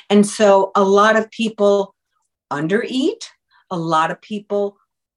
And 0.09 0.27
so 0.27 0.73
a 0.75 0.83
lot 0.83 1.17
of 1.17 1.31
people 1.31 1.95
undereat, 2.51 3.25
a 3.71 3.77
lot 3.77 4.11
of 4.11 4.21
people 4.21 4.77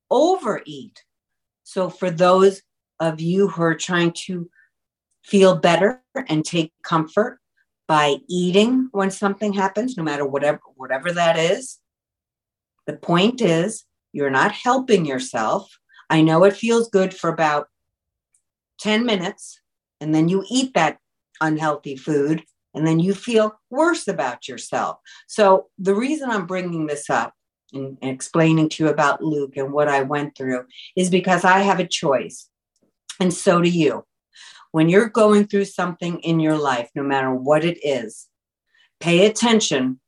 overeat. 0.10 1.04
So 1.64 1.90
for 1.90 2.10
those 2.10 2.62
of 3.00 3.22
you 3.22 3.48
who 3.48 3.62
are 3.62 3.76
trying 3.76 4.14
to 4.26 4.50
feel 5.28 5.58
better 5.58 6.02
and 6.28 6.44
take 6.44 6.72
comfort 6.84 7.40
by 7.88 8.18
eating 8.28 8.90
when 8.92 9.12
something 9.12 9.54
happens, 9.54 9.98
no 9.98 10.04
matter 10.04 10.26
whatever 10.26 10.60
whatever 10.76 11.12
that 11.12 11.38
is, 11.38 11.80
the 12.86 12.94
point 12.94 13.42
is 13.42 13.84
you're 14.14 14.30
not 14.30 14.52
helping 14.52 15.06
yourself. 15.06 15.78
I 16.10 16.22
know 16.22 16.44
it 16.46 16.56
feels 16.56 16.90
good 16.90 17.14
for 17.14 17.30
about 17.30 17.68
10 18.80 19.06
minutes 19.06 19.60
and 20.00 20.16
then 20.16 20.30
you 20.30 20.44
eat 20.50 20.74
that 20.74 20.98
unhealthy 21.42 21.96
food 21.96 22.44
and 22.74 22.86
then 22.86 23.00
you 23.00 23.14
feel 23.14 23.60
worse 23.70 24.08
about 24.08 24.48
yourself. 24.48 24.98
So, 25.28 25.68
the 25.78 25.96
reason 25.96 26.30
I'm 26.30 26.46
bringing 26.46 26.86
this 26.86 27.10
up 27.10 27.34
and, 27.74 27.98
and 28.02 28.12
explaining 28.12 28.70
to 28.70 28.84
you 28.84 28.90
about 28.90 29.24
Luke 29.24 29.58
and 29.58 29.74
what 29.74 29.88
I 29.88 30.04
went 30.04 30.38
through 30.38 30.66
is 30.96 31.10
because 31.10 31.44
I 31.44 31.60
have 31.60 31.80
a 31.80 31.88
choice, 31.88 32.50
and 33.20 33.34
so 33.34 33.62
do 33.62 33.70
you. 33.70 34.06
When 34.72 34.90
you're 34.90 35.10
going 35.10 35.48
through 35.48 35.66
something 35.66 36.20
in 36.20 36.40
your 36.40 36.58
life, 36.58 36.90
no 36.96 37.04
matter 37.04 37.34
what 37.34 37.64
it 37.64 37.80
is, 37.86 38.28
pay 39.00 39.26
attention 39.26 40.00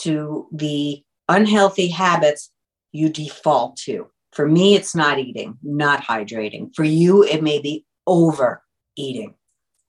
to 0.00 0.48
the 0.52 1.02
unhealthy 1.28 1.88
habits 1.88 2.50
you 2.92 3.08
default 3.08 3.76
to. 3.76 4.08
For 4.32 4.46
me, 4.48 4.74
it's 4.74 4.94
not 4.94 5.18
eating, 5.18 5.58
not 5.62 6.02
hydrating. 6.02 6.74
For 6.74 6.84
you, 6.84 7.24
it 7.24 7.42
may 7.42 7.60
be 7.60 7.84
overeating, 8.06 9.34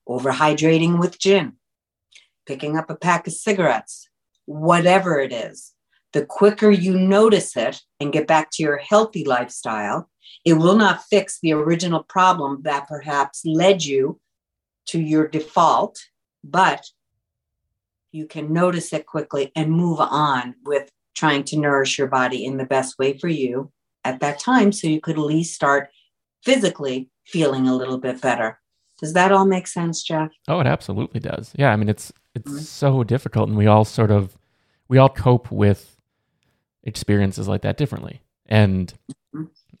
overhydrating 0.08 0.98
with 0.98 1.18
gin, 1.18 1.54
picking 2.46 2.76
up 2.76 2.90
a 2.90 2.96
pack 2.96 3.26
of 3.26 3.32
cigarettes, 3.32 4.08
whatever 4.46 5.18
it 5.20 5.32
is, 5.32 5.72
the 6.12 6.24
quicker 6.24 6.70
you 6.70 6.98
notice 6.98 7.56
it 7.56 7.80
and 8.00 8.12
get 8.12 8.26
back 8.26 8.50
to 8.52 8.62
your 8.62 8.78
healthy 8.78 9.24
lifestyle, 9.24 10.08
it 10.44 10.54
will 10.54 10.76
not 10.76 11.04
fix 11.04 11.38
the 11.40 11.52
original 11.52 12.02
problem 12.02 12.62
that 12.62 12.88
perhaps 12.88 13.44
led 13.44 13.84
you 13.84 14.20
to 14.86 15.00
your 15.00 15.28
default, 15.28 16.00
but 16.42 16.84
you 18.12 18.26
can 18.26 18.52
notice 18.52 18.92
it 18.92 19.06
quickly 19.06 19.52
and 19.54 19.70
move 19.70 20.00
on 20.00 20.54
with 20.64 20.90
trying 21.14 21.44
to 21.44 21.58
nourish 21.58 21.98
your 21.98 22.08
body 22.08 22.44
in 22.44 22.56
the 22.56 22.64
best 22.64 22.98
way 22.98 23.16
for 23.16 23.28
you 23.28 23.70
at 24.04 24.20
that 24.20 24.38
time 24.38 24.72
so 24.72 24.88
you 24.88 25.00
could 25.00 25.16
at 25.16 25.22
least 25.22 25.54
start 25.54 25.90
physically 26.42 27.08
feeling 27.26 27.68
a 27.68 27.76
little 27.76 27.98
bit 27.98 28.20
better. 28.20 28.58
Does 28.98 29.12
that 29.14 29.32
all 29.32 29.46
make 29.46 29.66
sense, 29.66 30.02
Jeff? 30.02 30.30
Oh, 30.48 30.60
it 30.60 30.66
absolutely 30.66 31.20
does. 31.20 31.52
Yeah, 31.56 31.72
I 31.72 31.76
mean 31.76 31.88
it's 31.88 32.12
it's 32.34 32.50
mm-hmm. 32.50 32.60
so 32.60 33.04
difficult 33.04 33.48
and 33.48 33.58
we 33.58 33.66
all 33.66 33.84
sort 33.84 34.10
of 34.10 34.36
we 34.88 34.98
all 34.98 35.08
cope 35.08 35.50
with 35.50 35.96
experiences 36.84 37.48
like 37.48 37.62
that 37.62 37.76
differently. 37.76 38.20
And 38.46 38.92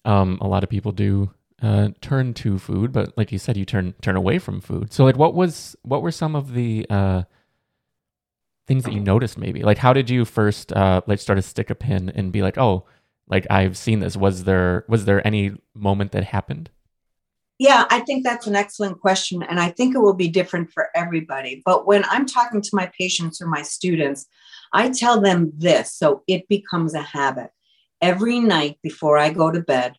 um, 0.04 0.38
a 0.40 0.46
lot 0.46 0.62
of 0.62 0.70
people 0.70 0.92
do 0.92 1.30
uh, 1.62 1.90
turn 2.00 2.34
to 2.34 2.58
food, 2.58 2.92
but 2.92 3.16
like 3.16 3.32
you 3.32 3.38
said, 3.38 3.56
you 3.56 3.64
turn 3.64 3.94
turn 4.00 4.16
away 4.16 4.38
from 4.38 4.60
food. 4.60 4.92
So 4.92 5.04
like, 5.04 5.16
what 5.16 5.34
was 5.34 5.76
what 5.82 6.02
were 6.02 6.10
some 6.12 6.34
of 6.34 6.54
the 6.54 6.86
uh, 6.88 7.22
things 8.66 8.84
that 8.84 8.92
you 8.92 9.00
noticed? 9.00 9.36
Maybe 9.36 9.62
like, 9.62 9.78
how 9.78 9.92
did 9.92 10.08
you 10.08 10.24
first 10.24 10.72
uh, 10.72 11.02
like 11.06 11.18
start 11.18 11.36
to 11.38 11.42
stick 11.42 11.70
a 11.70 11.74
pin 11.74 12.08
and 12.10 12.32
be 12.32 12.42
like, 12.42 12.56
oh, 12.56 12.86
like 13.28 13.46
I've 13.50 13.76
seen 13.76 14.00
this. 14.00 14.16
Was 14.16 14.44
there 14.44 14.84
was 14.88 15.04
there 15.04 15.26
any 15.26 15.52
moment 15.74 16.12
that 16.12 16.24
happened? 16.24 16.70
Yeah, 17.60 17.84
I 17.90 18.00
think 18.00 18.24
that's 18.24 18.46
an 18.46 18.56
excellent 18.56 19.02
question. 19.02 19.42
And 19.42 19.60
I 19.60 19.68
think 19.68 19.94
it 19.94 19.98
will 19.98 20.14
be 20.14 20.28
different 20.28 20.72
for 20.72 20.88
everybody. 20.94 21.60
But 21.66 21.86
when 21.86 22.06
I'm 22.06 22.24
talking 22.24 22.62
to 22.62 22.70
my 22.72 22.90
patients 22.98 23.42
or 23.42 23.48
my 23.48 23.60
students, 23.60 24.26
I 24.72 24.88
tell 24.88 25.20
them 25.20 25.52
this 25.58 25.92
so 25.92 26.22
it 26.26 26.48
becomes 26.48 26.94
a 26.94 27.02
habit. 27.02 27.50
Every 28.00 28.40
night 28.40 28.78
before 28.82 29.18
I 29.18 29.28
go 29.28 29.50
to 29.50 29.60
bed, 29.60 29.96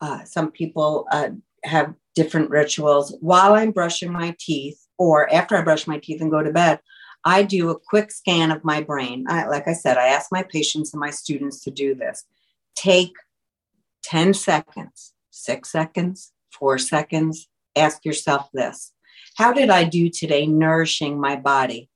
uh, 0.00 0.24
some 0.24 0.50
people 0.50 1.06
uh, 1.12 1.28
have 1.62 1.94
different 2.16 2.50
rituals. 2.50 3.16
While 3.20 3.54
I'm 3.54 3.70
brushing 3.70 4.12
my 4.12 4.34
teeth 4.40 4.84
or 4.98 5.32
after 5.32 5.56
I 5.56 5.62
brush 5.62 5.86
my 5.86 5.98
teeth 5.98 6.20
and 6.20 6.32
go 6.32 6.42
to 6.42 6.50
bed, 6.50 6.80
I 7.24 7.44
do 7.44 7.70
a 7.70 7.78
quick 7.78 8.10
scan 8.10 8.50
of 8.50 8.64
my 8.64 8.80
brain. 8.80 9.26
I, 9.28 9.46
like 9.46 9.68
I 9.68 9.74
said, 9.74 9.98
I 9.98 10.08
ask 10.08 10.32
my 10.32 10.42
patients 10.42 10.92
and 10.92 10.98
my 10.98 11.10
students 11.10 11.60
to 11.60 11.70
do 11.70 11.94
this. 11.94 12.24
Take 12.74 13.12
10 14.02 14.34
seconds, 14.34 15.12
six 15.30 15.70
seconds, 15.70 16.32
four 16.52 16.78
seconds. 16.78 17.48
Ask 17.76 18.04
yourself 18.04 18.48
this 18.52 18.92
How 19.36 19.52
did 19.52 19.70
I 19.70 19.84
do 19.84 20.08
today 20.10 20.46
nourishing 20.46 21.20
my 21.20 21.36
body? 21.36 21.88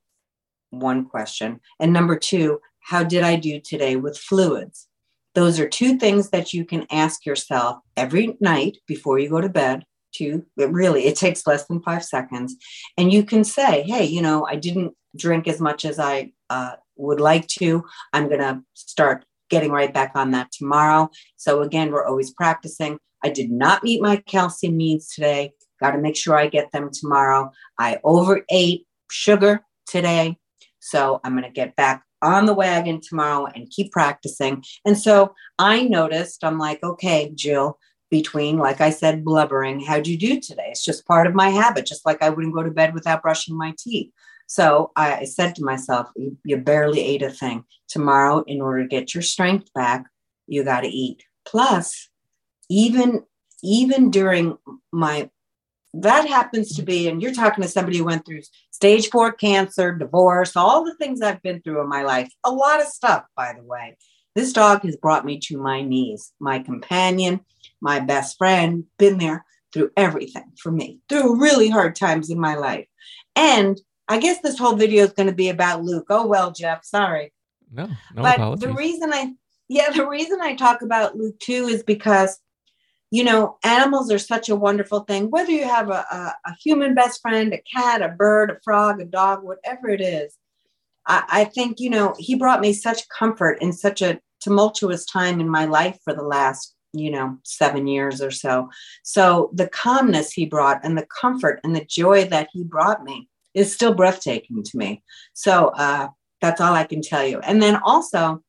One 0.69 1.05
question. 1.05 1.59
And 1.79 1.93
number 1.93 2.17
two, 2.17 2.59
how 2.81 3.03
did 3.03 3.23
I 3.23 3.35
do 3.35 3.59
today 3.59 3.95
with 3.95 4.17
fluids? 4.17 4.87
Those 5.35 5.59
are 5.59 5.69
two 5.69 5.97
things 5.97 6.29
that 6.31 6.53
you 6.53 6.65
can 6.65 6.87
ask 6.91 7.25
yourself 7.25 7.77
every 7.95 8.35
night 8.39 8.77
before 8.87 9.19
you 9.19 9.29
go 9.29 9.41
to 9.41 9.49
bed. 9.49 9.83
To 10.15 10.43
really, 10.55 11.05
it 11.05 11.15
takes 11.15 11.45
less 11.45 11.65
than 11.65 11.81
five 11.81 12.03
seconds. 12.03 12.55
And 12.97 13.13
you 13.13 13.23
can 13.23 13.43
say, 13.43 13.83
hey, 13.83 14.05
you 14.05 14.21
know, 14.21 14.47
I 14.47 14.55
didn't 14.55 14.95
drink 15.15 15.47
as 15.47 15.61
much 15.61 15.85
as 15.85 15.99
I 15.99 16.31
uh, 16.49 16.77
would 16.95 17.19
like 17.19 17.45
to. 17.59 17.83
I'm 18.13 18.27
going 18.27 18.39
to 18.39 18.63
start 18.73 19.25
getting 19.49 19.71
right 19.71 19.93
back 19.93 20.13
on 20.15 20.31
that 20.31 20.51
tomorrow. 20.51 21.09
So, 21.35 21.61
again, 21.61 21.91
we're 21.91 22.05
always 22.05 22.31
practicing. 22.31 22.97
I 23.23 23.29
did 23.29 23.51
not 23.51 23.83
meet 23.83 24.01
my 24.01 24.17
calcium 24.17 24.77
needs 24.77 25.13
today. 25.13 25.51
Got 25.81 25.91
to 25.91 25.99
make 25.99 26.15
sure 26.15 26.35
I 26.35 26.47
get 26.47 26.71
them 26.71 26.89
tomorrow. 26.91 27.51
I 27.79 27.99
overate 28.03 28.85
sugar 29.09 29.61
today. 29.87 30.37
So, 30.79 31.19
I'm 31.23 31.33
going 31.33 31.43
to 31.43 31.49
get 31.49 31.75
back 31.75 32.03
on 32.21 32.45
the 32.45 32.53
wagon 32.53 32.99
tomorrow 33.01 33.47
and 33.53 33.69
keep 33.69 33.91
practicing. 33.91 34.63
And 34.85 34.97
so 34.97 35.33
I 35.59 35.83
noticed, 35.83 36.43
I'm 36.43 36.57
like, 36.57 36.81
okay, 36.83 37.31
Jill, 37.35 37.77
between, 38.09 38.57
like 38.57 38.81
I 38.81 38.89
said, 38.89 39.23
blubbering, 39.23 39.81
how'd 39.81 40.07
you 40.07 40.17
do 40.17 40.39
today? 40.39 40.67
It's 40.69 40.83
just 40.83 41.05
part 41.05 41.27
of 41.27 41.35
my 41.35 41.49
habit, 41.49 41.85
just 41.85 42.05
like 42.05 42.21
I 42.21 42.29
wouldn't 42.29 42.55
go 42.55 42.63
to 42.63 42.71
bed 42.71 42.93
without 42.93 43.21
brushing 43.21 43.57
my 43.57 43.73
teeth. 43.77 44.11
So 44.47 44.91
I 44.95 45.25
said 45.25 45.55
to 45.55 45.63
myself, 45.63 46.07
you 46.15 46.57
barely 46.57 47.01
ate 47.01 47.21
a 47.21 47.29
thing. 47.29 47.65
Tomorrow, 47.89 48.43
in 48.47 48.61
order 48.61 48.83
to 48.83 48.87
get 48.87 49.13
your 49.13 49.21
strength 49.21 49.71
back, 49.73 50.05
you 50.47 50.63
got 50.63 50.81
to 50.81 50.87
eat. 50.87 51.23
Plus, 51.45 52.09
even 52.69 53.23
even 53.63 54.11
during 54.11 54.57
my 54.91 55.29
that 55.93 56.27
happens 56.27 56.75
to 56.75 56.83
be, 56.83 57.07
and 57.07 57.21
you're 57.21 57.33
talking 57.33 57.63
to 57.63 57.69
somebody 57.69 57.97
who 57.97 58.05
went 58.05 58.25
through 58.25 58.41
stage 58.71 59.09
four 59.09 59.31
cancer, 59.31 59.93
divorce, 59.93 60.55
all 60.55 60.83
the 60.83 60.95
things 60.95 61.21
I've 61.21 61.41
been 61.41 61.61
through 61.61 61.81
in 61.81 61.89
my 61.89 62.03
life. 62.03 62.31
A 62.43 62.51
lot 62.51 62.81
of 62.81 62.87
stuff, 62.87 63.23
by 63.35 63.53
the 63.53 63.63
way. 63.63 63.97
This 64.35 64.53
dog 64.53 64.83
has 64.83 64.95
brought 64.95 65.25
me 65.25 65.39
to 65.45 65.57
my 65.57 65.81
knees. 65.81 66.33
My 66.39 66.59
companion, 66.59 67.39
my 67.81 67.99
best 67.99 68.37
friend, 68.37 68.83
been 68.99 69.17
there 69.17 69.45
through 69.73 69.91
everything 69.97 70.51
for 70.61 70.71
me, 70.71 70.99
through 71.09 71.41
really 71.41 71.69
hard 71.69 71.95
times 71.95 72.29
in 72.29 72.39
my 72.39 72.55
life. 72.55 72.87
And 73.35 73.79
I 74.07 74.19
guess 74.19 74.39
this 74.41 74.57
whole 74.57 74.75
video 74.75 75.05
is 75.05 75.13
going 75.13 75.29
to 75.29 75.35
be 75.35 75.49
about 75.49 75.83
Luke. 75.83 76.05
Oh 76.09 76.27
well, 76.27 76.51
Jeff, 76.51 76.85
sorry. 76.85 77.33
No, 77.71 77.87
no 77.87 78.21
but 78.21 78.35
apologies. 78.35 78.67
the 78.67 78.73
reason 78.73 79.11
I 79.11 79.33
yeah, 79.69 79.89
the 79.89 80.07
reason 80.07 80.39
I 80.41 80.55
talk 80.55 80.81
about 80.81 81.17
Luke 81.17 81.39
too 81.39 81.65
is 81.65 81.83
because 81.83 82.39
you 83.11 83.23
know, 83.23 83.57
animals 83.63 84.11
are 84.11 84.19
such 84.19 84.49
a 84.49 84.55
wonderful 84.55 85.01
thing. 85.01 85.29
Whether 85.29 85.51
you 85.51 85.63
have 85.63 85.89
a, 85.89 86.05
a, 86.11 86.35
a 86.45 86.55
human 86.61 86.93
best 86.93 87.21
friend, 87.21 87.53
a 87.53 87.61
cat, 87.73 88.01
a 88.01 88.09
bird, 88.09 88.51
a 88.51 88.59
frog, 88.63 89.01
a 89.01 89.05
dog, 89.05 89.43
whatever 89.43 89.89
it 89.89 90.01
is, 90.01 90.37
I, 91.05 91.23
I 91.29 91.43
think, 91.45 91.79
you 91.79 91.89
know, 91.89 92.15
he 92.17 92.35
brought 92.35 92.61
me 92.61 92.73
such 92.73 93.07
comfort 93.09 93.61
in 93.61 93.71
such 93.71 94.01
a 94.01 94.19
tumultuous 94.41 95.05
time 95.05 95.39
in 95.39 95.49
my 95.49 95.65
life 95.65 95.97
for 96.03 96.13
the 96.13 96.23
last 96.23 96.75
you 96.93 97.11
know, 97.11 97.37
seven 97.43 97.87
years 97.87 98.21
or 98.21 98.31
so. 98.31 98.69
So 99.03 99.51
the 99.53 99.67
calmness 99.67 100.31
he 100.31 100.45
brought 100.45 100.79
and 100.83 100.97
the 100.97 101.05
comfort 101.05 101.59
and 101.63 101.75
the 101.75 101.85
joy 101.85 102.25
that 102.25 102.49
he 102.51 102.63
brought 102.63 103.03
me 103.03 103.29
is 103.53 103.73
still 103.73 103.93
breathtaking 103.93 104.63
to 104.63 104.77
me. 104.77 105.03
So 105.33 105.67
uh, 105.75 106.09
that's 106.41 106.61
all 106.61 106.73
I 106.73 106.85
can 106.85 107.01
tell 107.01 107.25
you. 107.25 107.39
And 107.39 107.61
then 107.61 107.77
also, 107.77 108.43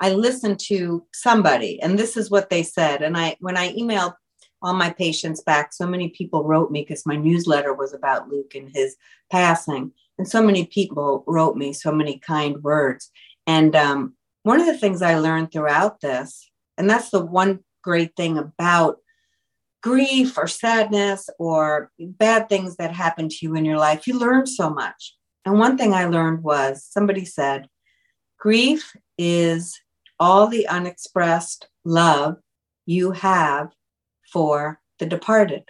I 0.00 0.12
listened 0.12 0.58
to 0.60 1.06
somebody, 1.12 1.80
and 1.82 1.98
this 1.98 2.16
is 2.16 2.30
what 2.30 2.50
they 2.50 2.62
said. 2.62 3.02
And 3.02 3.16
I, 3.16 3.36
when 3.40 3.56
I 3.56 3.74
emailed 3.74 4.14
all 4.62 4.74
my 4.74 4.90
patients 4.90 5.42
back, 5.42 5.72
so 5.72 5.86
many 5.86 6.08
people 6.08 6.44
wrote 6.44 6.70
me 6.70 6.82
because 6.82 7.06
my 7.06 7.16
newsletter 7.16 7.74
was 7.74 7.92
about 7.92 8.28
Luke 8.28 8.54
and 8.54 8.70
his 8.74 8.96
passing, 9.30 9.92
and 10.18 10.26
so 10.28 10.42
many 10.42 10.66
people 10.66 11.24
wrote 11.26 11.56
me 11.56 11.72
so 11.72 11.92
many 11.92 12.18
kind 12.18 12.62
words. 12.62 13.10
And 13.46 13.76
um, 13.76 14.14
one 14.42 14.60
of 14.60 14.66
the 14.66 14.76
things 14.76 15.02
I 15.02 15.18
learned 15.18 15.52
throughout 15.52 16.00
this, 16.00 16.50
and 16.76 16.88
that's 16.88 17.10
the 17.10 17.24
one 17.24 17.60
great 17.82 18.16
thing 18.16 18.38
about 18.38 18.98
grief 19.82 20.36
or 20.36 20.46
sadness 20.46 21.28
or 21.38 21.90
bad 21.98 22.48
things 22.48 22.76
that 22.76 22.92
happen 22.92 23.28
to 23.28 23.36
you 23.42 23.54
in 23.54 23.64
your 23.64 23.78
life, 23.78 24.06
you 24.06 24.18
learn 24.18 24.46
so 24.46 24.68
much. 24.70 25.14
And 25.44 25.58
one 25.58 25.78
thing 25.78 25.94
I 25.94 26.04
learned 26.04 26.42
was 26.42 26.84
somebody 26.84 27.24
said, 27.24 27.66
grief 28.38 28.92
is 29.16 29.78
all 30.20 30.46
the 30.46 30.68
unexpressed 30.68 31.66
love 31.84 32.36
you 32.86 33.10
have 33.10 33.72
for 34.30 34.78
the 34.98 35.06
departed. 35.06 35.64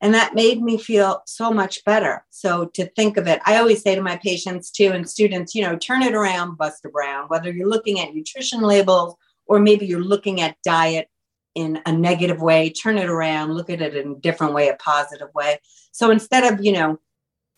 And 0.00 0.14
that 0.14 0.34
made 0.34 0.62
me 0.62 0.78
feel 0.78 1.22
so 1.26 1.52
much 1.52 1.84
better. 1.84 2.24
So 2.30 2.66
to 2.74 2.86
think 2.90 3.16
of 3.16 3.26
it, 3.26 3.40
I 3.44 3.56
always 3.56 3.82
say 3.82 3.94
to 3.94 4.02
my 4.02 4.16
patients 4.16 4.70
too 4.70 4.90
and 4.92 5.08
students, 5.08 5.54
you 5.54 5.62
know, 5.62 5.76
turn 5.76 6.02
it 6.02 6.14
around, 6.14 6.58
Buster 6.58 6.88
Brown, 6.88 7.26
whether 7.28 7.52
you're 7.52 7.68
looking 7.68 8.00
at 8.00 8.14
nutrition 8.14 8.60
labels 8.60 9.16
or 9.46 9.60
maybe 9.60 9.86
you're 9.86 10.02
looking 10.02 10.40
at 10.40 10.56
diet 10.64 11.08
in 11.54 11.80
a 11.86 11.92
negative 11.92 12.40
way, 12.40 12.70
turn 12.70 12.98
it 12.98 13.08
around, 13.08 13.54
look 13.54 13.70
at 13.70 13.82
it 13.82 13.94
in 13.94 14.12
a 14.12 14.20
different 14.20 14.54
way, 14.54 14.68
a 14.68 14.74
positive 14.76 15.28
way. 15.34 15.58
So 15.92 16.10
instead 16.10 16.52
of, 16.52 16.64
you 16.64 16.72
know, 16.72 16.98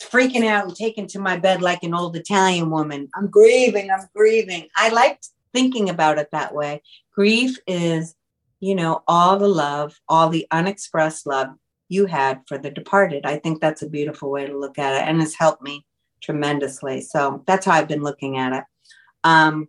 freaking 0.02 0.47
out 0.47 0.64
and 0.64 0.76
taken 0.76 1.07
to 1.09 1.19
my 1.19 1.38
bed 1.38 1.62
like 1.62 1.83
an 1.83 1.95
old 1.95 2.16
Italian 2.16 2.71
woman, 2.71 3.09
I'm 3.14 3.28
grieving, 3.28 3.90
I'm 3.90 4.07
grieving. 4.14 4.69
I 4.76 4.88
liked 4.88 5.28
thinking 5.54 5.88
about 5.88 6.18
it 6.18 6.28
that 6.32 6.54
way. 6.54 6.82
Grief 7.14 7.56
is, 7.66 8.14
you 8.61 8.75
know, 8.75 9.02
all 9.08 9.38
the 9.38 9.49
love, 9.49 9.99
all 10.08 10.28
the 10.28 10.46
unexpressed 10.50 11.26
love 11.26 11.49
you 11.88 12.06
had 12.06 12.42
for 12.46 12.58
the 12.58 12.70
departed. 12.70 13.25
I 13.25 13.38
think 13.38 13.61
that's 13.61 13.82
a 13.82 13.88
beautiful 13.88 14.30
way 14.30 14.46
to 14.46 14.58
look 14.58 14.78
at 14.78 15.00
it 15.00 15.08
and 15.08 15.20
has 15.20 15.34
helped 15.34 15.62
me 15.62 15.87
tremendously. 16.23 17.00
So 17.00 17.42
that's 17.46 17.66
how 17.66 17.73
I've 17.73 17.88
been 17.88 18.02
looking 18.02 18.37
at 18.37 18.52
it. 18.52 18.64
Um, 19.23 19.68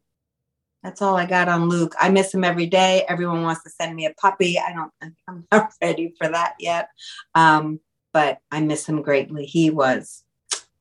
that's 0.84 1.02
all 1.02 1.16
I 1.16 1.26
got 1.26 1.50
on 1.50 1.68
Luke. 1.68 1.96
I 2.00 2.10
miss 2.10 2.34
him 2.34 2.44
every 2.44 2.68
day. 2.68 3.06
Everyone 3.08 3.44
wants 3.44 3.64
to 3.64 3.70
send 3.70 3.96
me 3.96 4.06
a 4.06 4.14
puppy. 4.14 4.60
I 4.60 4.74
don't, 4.74 4.92
I'm 5.28 5.48
not 5.52 5.72
ready 5.82 6.14
for 6.18 6.28
that 6.28 6.54
yet. 6.60 6.90
Um, 7.34 7.80
but 8.14 8.40
I 8.52 8.62
miss 8.62 8.88
him 8.88 9.02
greatly. 9.02 9.46
He 9.46 9.70
was 9.70 10.24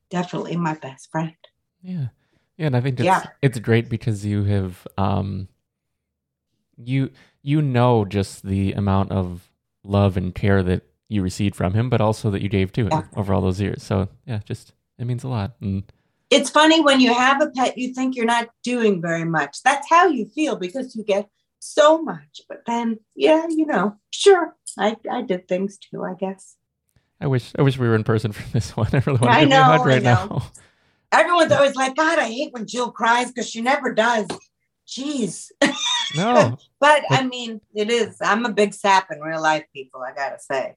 definitely 0.09 0.55
my 0.55 0.75
best 0.75 1.09
friend. 1.11 1.35
Yeah. 1.81 2.07
Yeah. 2.57 2.67
And 2.67 2.77
I 2.77 2.81
think 2.81 2.99
it's, 2.99 3.05
yeah. 3.05 3.23
it's 3.41 3.59
great 3.59 3.89
because 3.89 4.25
you 4.25 4.43
have, 4.43 4.87
um, 4.97 5.47
you, 6.77 7.11
you 7.41 7.61
know, 7.61 8.05
just 8.05 8.45
the 8.45 8.73
amount 8.73 9.11
of 9.11 9.49
love 9.83 10.17
and 10.17 10.33
care 10.33 10.63
that 10.63 10.83
you 11.07 11.21
received 11.21 11.55
from 11.55 11.73
him, 11.73 11.89
but 11.89 12.01
also 12.01 12.31
that 12.31 12.41
you 12.41 12.49
gave 12.49 12.71
to 12.73 12.81
him 12.81 12.89
yeah. 12.91 13.03
over 13.15 13.33
all 13.33 13.41
those 13.41 13.61
years. 13.61 13.83
So 13.83 14.09
yeah, 14.25 14.39
just, 14.45 14.73
it 14.97 15.05
means 15.05 15.23
a 15.23 15.27
lot. 15.27 15.55
And 15.61 15.83
it's 16.29 16.49
funny 16.49 16.81
when 16.81 16.99
you 16.99 17.13
have 17.13 17.41
a 17.41 17.49
pet, 17.51 17.77
you 17.77 17.93
think 17.93 18.15
you're 18.15 18.25
not 18.25 18.49
doing 18.63 19.01
very 19.01 19.25
much. 19.25 19.61
That's 19.63 19.87
how 19.89 20.07
you 20.07 20.27
feel 20.27 20.55
because 20.55 20.95
you 20.95 21.03
get 21.03 21.29
so 21.59 22.01
much. 22.01 22.41
But 22.47 22.63
then, 22.65 22.99
yeah, 23.15 23.45
you 23.49 23.65
know, 23.65 23.97
sure, 24.11 24.55
I, 24.77 24.97
I 25.11 25.21
did 25.21 25.47
things 25.47 25.77
too, 25.77 26.03
I 26.03 26.13
guess. 26.13 26.55
I 27.21 27.27
wish 27.27 27.53
I 27.57 27.61
wish 27.61 27.77
we 27.77 27.87
were 27.87 27.95
in 27.95 28.03
person 28.03 28.31
for 28.31 28.47
this 28.51 28.75
one. 28.77 28.89
I 28.93 29.01
really 29.05 29.19
want 29.19 29.33
I 29.33 29.43
to 29.43 29.45
give 29.45 29.49
you 29.49 29.55
a 29.55 29.59
know, 29.59 29.63
hug 29.63 29.81
I 29.81 29.85
right 29.85 30.03
know. 30.03 30.11
now. 30.13 30.51
Everyone's 31.19 31.51
always 31.51 31.75
like, 31.75 31.95
God, 31.95 32.19
I 32.19 32.27
hate 32.27 32.53
when 32.53 32.67
Jill 32.67 32.91
cries 32.91 33.27
because 33.31 33.49
she 33.49 33.61
never 33.61 33.93
does. 33.93 34.27
Jeez. 34.87 35.51
No. 36.15 36.57
But 36.79 37.03
I 37.09 37.25
mean, 37.25 37.59
it 37.73 37.89
is. 37.89 38.17
I'm 38.21 38.45
a 38.45 38.53
big 38.53 38.73
sap 38.73 39.07
in 39.11 39.19
real 39.19 39.41
life, 39.41 39.65
people, 39.73 40.01
I 40.01 40.13
gotta 40.13 40.39
say. 40.39 40.75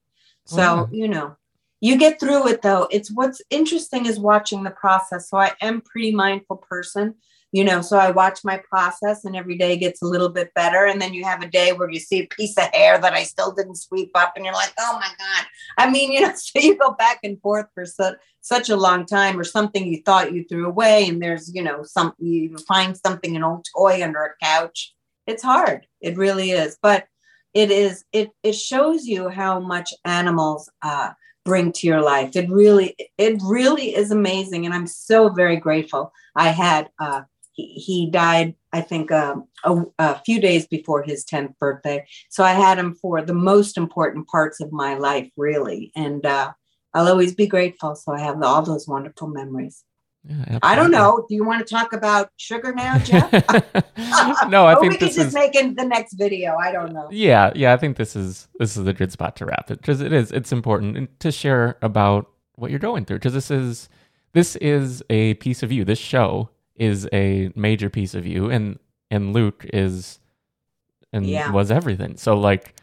Oh, 0.50 0.56
so, 0.56 0.62
Oh, 0.62 0.88
you 0.90 1.06
know, 1.06 1.36
you 1.80 1.96
get 1.96 2.18
through 2.18 2.48
it 2.48 2.62
though. 2.62 2.88
It's 2.90 3.10
what's 3.10 3.40
interesting 3.50 4.06
is 4.06 4.18
watching 4.18 4.64
the 4.64 4.70
process. 4.70 5.30
So 5.30 5.36
I 5.36 5.52
am 5.60 5.80
pretty 5.80 6.12
mindful 6.14 6.56
person, 6.56 7.14
you 7.50 7.64
know, 7.64 7.80
so 7.80 7.96
I 7.96 8.10
watch 8.10 8.40
my 8.44 8.60
process 8.68 9.24
and 9.24 9.34
every 9.34 9.56
day 9.56 9.76
gets 9.76 10.02
a 10.02 10.06
little 10.06 10.28
bit 10.28 10.52
better. 10.54 10.84
And 10.84 11.00
then 11.00 11.14
you 11.14 11.24
have 11.24 11.42
a 11.42 11.48
day 11.48 11.72
where 11.72 11.90
you 11.90 11.98
see 11.98 12.20
a 12.20 12.26
piece 12.26 12.58
of 12.58 12.64
hair 12.74 12.98
that 12.98 13.14
I 13.14 13.22
still 13.22 13.52
didn't 13.52 13.76
sweep 13.76 14.10
up 14.14 14.34
and 14.36 14.44
you're 14.44 14.54
like, 14.54 14.72
oh 14.78 14.98
my 15.00 15.08
God. 15.18 15.46
I 15.78 15.90
mean, 15.90 16.12
you 16.12 16.20
know, 16.20 16.34
so 16.34 16.60
you 16.60 16.76
go 16.76 16.92
back 16.92 17.20
and 17.22 17.40
forth 17.40 17.66
for 17.74 17.86
such 17.86 18.14
such 18.40 18.70
a 18.70 18.76
long 18.76 19.04
time 19.04 19.38
or 19.38 19.44
something 19.44 19.86
you 19.86 20.00
thought 20.04 20.32
you 20.32 20.44
threw 20.44 20.66
away 20.66 21.06
and 21.06 21.20
there's, 21.20 21.54
you 21.54 21.62
know, 21.62 21.82
some 21.82 22.12
you 22.18 22.56
find 22.66 22.96
something, 22.96 23.36
an 23.36 23.42
old 23.42 23.66
toy 23.76 24.02
under 24.02 24.22
a 24.22 24.44
couch. 24.44 24.94
It's 25.26 25.42
hard. 25.42 25.86
It 26.00 26.16
really 26.16 26.52
is. 26.52 26.78
But 26.80 27.08
it 27.54 27.70
is 27.70 28.04
it 28.12 28.30
it 28.42 28.52
shows 28.52 29.06
you 29.06 29.28
how 29.28 29.58
much 29.58 29.92
animals 30.04 30.70
uh 30.82 31.10
bring 31.44 31.72
to 31.72 31.86
your 31.86 32.02
life 32.02 32.36
it 32.36 32.48
really 32.50 32.94
it 33.16 33.40
really 33.42 33.94
is 33.94 34.10
amazing 34.10 34.66
and 34.66 34.74
i'm 34.74 34.86
so 34.86 35.30
very 35.30 35.56
grateful 35.56 36.12
i 36.36 36.48
had 36.48 36.90
uh 37.00 37.22
he, 37.58 37.66
he 37.86 38.10
died 38.10 38.54
i 38.72 38.80
think 38.80 39.10
um, 39.10 39.46
a, 39.64 39.82
a 39.98 40.18
few 40.20 40.40
days 40.40 40.66
before 40.66 41.02
his 41.02 41.24
10th 41.24 41.58
birthday. 41.58 42.06
So 42.30 42.44
i 42.44 42.52
had 42.52 42.78
him 42.78 42.94
for 42.94 43.20
the 43.22 43.34
most 43.34 43.76
important 43.76 44.28
parts 44.28 44.60
of 44.60 44.72
my 44.72 44.94
life 44.94 45.30
really. 45.36 45.92
And 45.96 46.24
uh 46.24 46.52
i'll 46.94 47.08
always 47.08 47.34
be 47.34 47.46
grateful. 47.46 47.94
So 47.96 48.12
i 48.12 48.20
have 48.20 48.42
all 48.42 48.62
those 48.62 48.86
wonderful 48.88 49.28
memories. 49.28 49.84
Yeah, 50.24 50.58
i 50.62 50.74
don't 50.74 50.90
know. 50.90 51.24
Do 51.28 51.34
you 51.34 51.44
want 51.44 51.66
to 51.66 51.74
talk 51.74 51.92
about 51.92 52.30
sugar 52.36 52.72
now 52.72 52.98
jeff? 52.98 53.30
No, 54.48 54.66
I 54.66 54.74
think 54.76 54.92
we 54.92 54.98
could 54.98 55.06
just 55.08 55.18
is 55.18 55.34
make 55.34 55.54
it 55.54 55.76
the 55.76 55.84
next 55.84 56.14
video. 56.14 56.56
I 56.56 56.70
don't 56.72 56.92
know. 56.92 57.08
Yeah, 57.10 57.50
yeah, 57.54 57.74
I 57.74 57.76
think 57.76 57.96
this 57.96 58.14
is 58.14 58.48
this 58.58 58.76
is 58.76 58.86
a 58.86 58.92
good 58.92 59.12
spot 59.12 59.36
to 59.36 59.46
wrap 59.46 59.70
it 59.70 59.80
because 59.80 60.00
it 60.00 60.12
is 60.12 60.30
it's 60.32 60.52
important 60.52 61.18
to 61.20 61.32
share 61.32 61.76
about 61.82 62.30
what 62.54 62.70
you're 62.70 62.80
going 62.80 63.04
through 63.04 63.18
because 63.18 63.34
this 63.34 63.50
is 63.50 63.88
this 64.32 64.56
is 64.56 65.02
a 65.10 65.34
piece 65.34 65.62
of 65.62 65.72
you. 65.72 65.84
This 65.84 65.98
show 65.98 66.50
is 66.78 67.08
a 67.12 67.50
major 67.54 67.90
piece 67.90 68.14
of 68.14 68.26
you, 68.26 68.50
and 68.50 68.78
and 69.10 69.32
Luke 69.32 69.66
is 69.72 70.18
and 71.12 71.26
Yeah. 71.26 71.50
was 71.50 71.70
everything. 71.70 72.16
So 72.16 72.38
like 72.38 72.74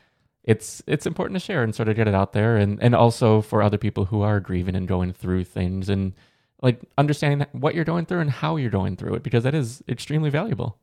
it's 0.43 0.83
it's 0.87 1.05
important 1.07 1.35
to 1.39 1.45
share 1.45 1.63
and 1.63 1.73
sort 1.73 1.87
of 1.89 1.95
get 1.95 2.07
it 2.07 2.13
out 2.15 2.33
there, 2.33 2.57
and 2.57 2.81
and 2.81 2.93
also 2.95 3.41
for 3.41 3.61
other 3.61 3.77
people 3.77 4.05
who 4.05 4.21
are 4.21 4.39
grieving 4.39 4.75
and 4.75 4.87
going 4.87 5.13
through 5.13 5.43
things 5.45 5.89
and 5.89 6.13
like 6.61 6.81
understanding 6.97 7.45
what 7.51 7.75
you're 7.75 7.83
going 7.85 8.05
through 8.05 8.19
and 8.21 8.29
how 8.31 8.55
you're 8.55 8.69
going 8.71 8.95
through 8.95 9.13
it 9.15 9.23
because 9.23 9.43
that 9.43 9.53
is 9.55 9.83
extremely 9.87 10.29
valuable. 10.29 10.77